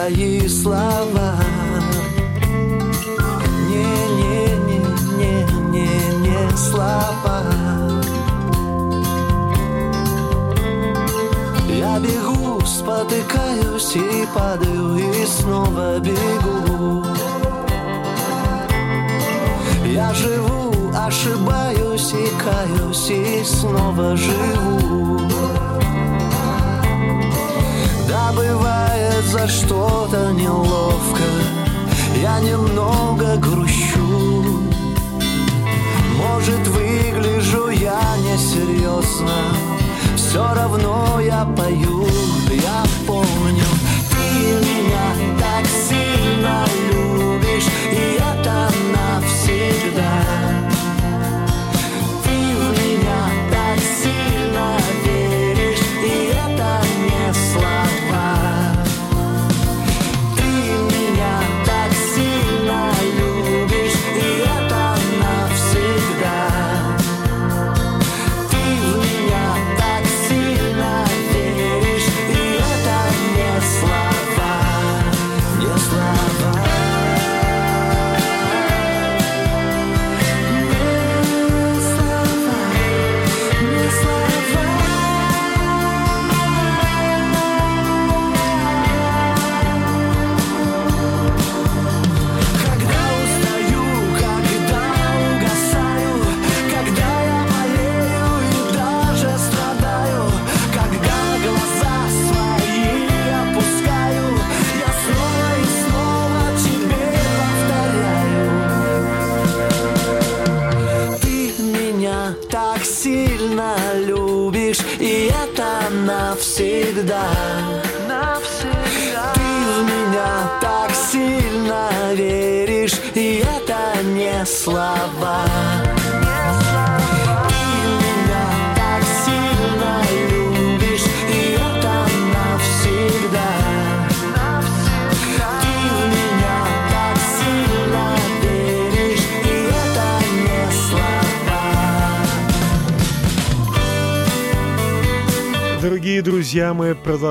твои 0.00 0.48
слова. 0.48 1.34
Не, 3.68 3.84
не, 4.18 4.56
не, 4.66 4.78
не, 5.18 5.44
не, 5.70 5.88
не 6.20 6.56
слова. 6.56 7.42
Я 11.68 11.98
бегу, 12.00 12.60
спотыкаюсь 12.64 13.96
и 13.96 14.26
падаю, 14.34 14.96
и 14.96 15.26
снова 15.26 15.98
бегу. 15.98 17.04
Я 19.84 20.14
живу, 20.14 20.92
ошибаюсь 20.94 22.12
и 22.12 22.28
каюсь 22.42 23.10
и 23.10 23.42
снова 23.44 24.16
живу 24.16 25.20
Да 28.08 28.32
бывает 28.32 28.89
за 29.24 29.48
что-то 29.48 30.32
неловко. 30.32 31.22
Я 32.20 32.40
немного 32.40 33.36
грущу. 33.36 34.60
Может 36.16 36.66
выгляжу 36.68 37.68
я 37.68 38.00
несерьезно. 38.18 39.32
Все 40.16 40.54
равно 40.54 41.20
я 41.20 41.44
пою, 41.56 42.06
я 42.50 42.84
помню 43.06 43.79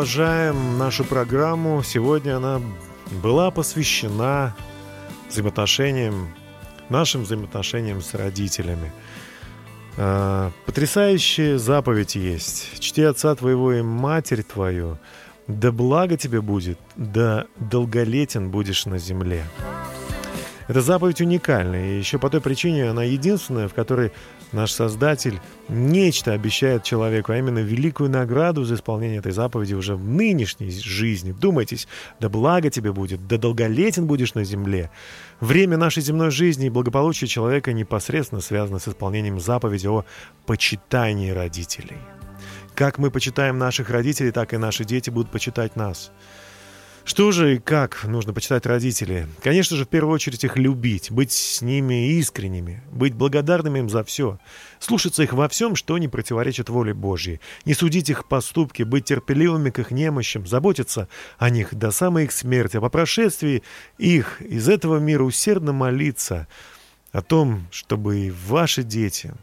продолжаем 0.09 0.79
нашу 0.79 1.05
программу. 1.05 1.83
Сегодня 1.83 2.37
она 2.37 2.59
была 3.21 3.51
посвящена 3.51 4.55
взаимоотношениям, 5.29 6.33
нашим 6.89 7.21
взаимоотношениям 7.21 8.01
с 8.01 8.15
родителями. 8.15 8.91
А, 9.97 10.51
Потрясающая 10.65 11.59
заповедь 11.59 12.15
есть. 12.15 12.79
Чти 12.79 13.03
отца 13.03 13.35
твоего 13.35 13.71
и 13.71 13.83
матерь 13.83 14.41
твою, 14.41 14.97
да 15.45 15.71
благо 15.71 16.17
тебе 16.17 16.41
будет, 16.41 16.79
да 16.95 17.45
долголетен 17.57 18.49
будешь 18.49 18.87
на 18.87 18.97
земле. 18.97 19.45
Эта 20.69 20.81
заповедь 20.81 21.19
уникальна, 21.19 21.83
и 21.83 21.97
еще 21.97 22.19
по 22.19 22.29
той 22.29 22.41
причине 22.41 22.91
она 22.91 23.03
единственная, 23.03 23.67
в 23.67 23.73
которой 23.73 24.11
наш 24.51 24.71
Создатель 24.71 25.39
нечто 25.67 26.31
обещает 26.31 26.83
человеку, 26.83 27.31
а 27.31 27.37
именно 27.37 27.57
великую 27.57 28.11
награду 28.11 28.63
за 28.63 28.75
исполнение 28.75 29.17
этой 29.17 29.31
заповеди 29.31 29.73
уже 29.73 29.95
в 29.95 30.07
нынешней 30.07 30.69
жизни. 30.69 31.31
Вдумайтесь, 31.31 31.87
да 32.19 32.29
благо 32.29 32.69
тебе 32.69 32.93
будет, 32.93 33.25
да 33.25 33.37
долголетен 33.37 34.05
будешь 34.05 34.35
на 34.35 34.43
земле. 34.43 34.91
Время 35.39 35.75
нашей 35.75 36.03
земной 36.03 36.29
жизни 36.29 36.67
и 36.67 36.69
благополучия 36.69 37.25
человека 37.25 37.73
непосредственно 37.73 38.39
связано 38.39 38.77
с 38.77 38.87
исполнением 38.87 39.39
заповеди 39.39 39.87
о 39.87 40.05
почитании 40.45 41.31
родителей. 41.31 41.97
Как 42.75 42.99
мы 42.99 43.09
почитаем 43.09 43.57
наших 43.57 43.89
родителей, 43.89 44.31
так 44.31 44.53
и 44.53 44.57
наши 44.57 44.85
дети 44.85 45.09
будут 45.09 45.31
почитать 45.31 45.75
нас. 45.75 46.11
Что 47.09 47.31
же 47.31 47.55
и 47.55 47.59
как 47.59 48.03
нужно 48.03 48.33
почитать 48.33 48.67
родителей? 48.67 49.25
Конечно 49.41 49.75
же, 49.75 49.85
в 49.85 49.87
первую 49.87 50.13
очередь 50.13 50.43
их 50.43 50.57
любить, 50.57 51.09
быть 51.09 51.31
с 51.31 51.59
ними 51.63 52.11
искренними, 52.19 52.83
быть 52.91 53.15
благодарными 53.15 53.79
им 53.79 53.89
за 53.89 54.03
все, 54.03 54.37
слушаться 54.77 55.23
их 55.23 55.33
во 55.33 55.49
всем, 55.49 55.75
что 55.75 55.97
не 55.97 56.07
противоречит 56.07 56.69
воле 56.69 56.93
Божьей, 56.93 57.41
не 57.65 57.73
судить 57.73 58.11
их 58.11 58.27
поступки, 58.27 58.83
быть 58.83 59.05
терпеливыми 59.05 59.71
к 59.71 59.79
их 59.79 59.89
немощам, 59.89 60.45
заботиться 60.45 61.09
о 61.39 61.49
них 61.49 61.73
до 61.73 61.89
самой 61.89 62.25
их 62.25 62.31
смерти, 62.31 62.77
а 62.77 62.81
по 62.81 62.89
прошествии 62.89 63.63
их 63.97 64.39
из 64.43 64.69
этого 64.69 64.99
мира 64.99 65.23
усердно 65.23 65.73
молиться 65.73 66.47
о 67.11 67.23
том, 67.23 67.65
чтобы 67.71 68.27
и 68.27 68.29
ваши 68.29 68.83
дети, 68.83 69.33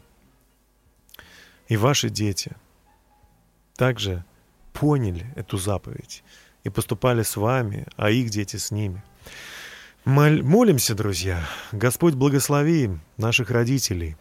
и 1.67 1.75
ваши 1.75 2.09
дети 2.09 2.53
также 3.75 4.23
поняли 4.71 5.25
эту 5.35 5.57
заповедь 5.57 6.23
и 6.63 6.69
поступали 6.69 7.23
с 7.23 7.35
вами, 7.35 7.85
а 7.95 8.09
их 8.09 8.29
дети 8.29 8.57
с 8.57 8.71
ними. 8.71 9.03
Моль- 10.05 10.41
молимся, 10.41 10.95
друзья. 10.95 11.45
Господь 11.71 12.13
благослови 12.13 12.91
наших 13.17 13.51
родителей. 13.51 14.15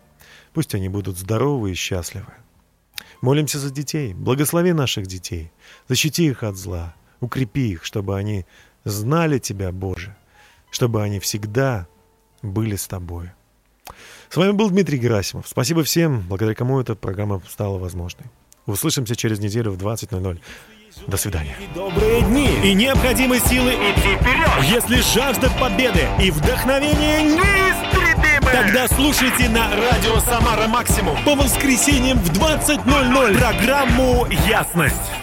Пусть 0.53 0.75
они 0.75 0.89
будут 0.89 1.17
здоровы 1.17 1.73
и 1.73 1.75
счастливы. 1.75 2.33
Молимся 3.21 3.59
за 3.59 3.71
детей. 3.71 4.15
Благослови 4.15 4.73
наших 4.73 5.07
детей. 5.07 5.53
Защити 5.89 6.27
их 6.27 6.43
от 6.43 6.57
зла. 6.57 6.95
Укрепи 7.21 7.73
их, 7.73 7.85
чтобы 7.85 8.17
они 8.17 8.47
знали 8.85 9.39
Тебя, 9.39 9.73
Боже. 9.73 10.17
Чтобы 10.71 11.03
они 11.03 11.21
всегда 11.21 11.87
были 12.43 12.77
с 12.77 12.87
Тобой. 12.87 13.31
С 14.29 14.37
вами 14.37 14.53
был 14.53 14.71
Дмитрий 14.71 14.99
Герасимов. 14.99 15.47
Спасибо 15.47 15.85
всем, 15.85 16.21
благодаря 16.29 16.55
кому 16.55 16.81
эта 16.81 16.95
программа 16.95 17.41
стала 17.49 17.79
возможной. 17.79 18.27
Услышимся 18.67 19.15
через 19.15 19.39
неделю 19.39 19.71
в 19.71 19.77
20.00. 19.77 20.41
До 21.07 21.17
свидания. 21.17 21.57
Добрые 21.75 22.23
дни 22.23 22.49
и 22.65 22.75
необходимы 22.75 23.39
силы 23.39 23.73
идти 23.73 24.17
вперед. 24.17 24.49
Если 24.65 25.01
жажда 25.15 25.51
победы 25.61 26.09
и 26.21 26.31
вдохновение 26.31 27.23
неистребимы, 27.23 28.51
тогда 28.51 28.89
слушайте 28.89 29.49
на 29.49 29.69
радио 29.71 30.19
Самара 30.21 30.67
Максимум 30.67 31.17
по 31.25 31.35
воскресеньям 31.35 32.19
в 32.19 32.33
20.00 32.33 33.39
программу 33.39 34.27
«Ясность». 34.49 35.13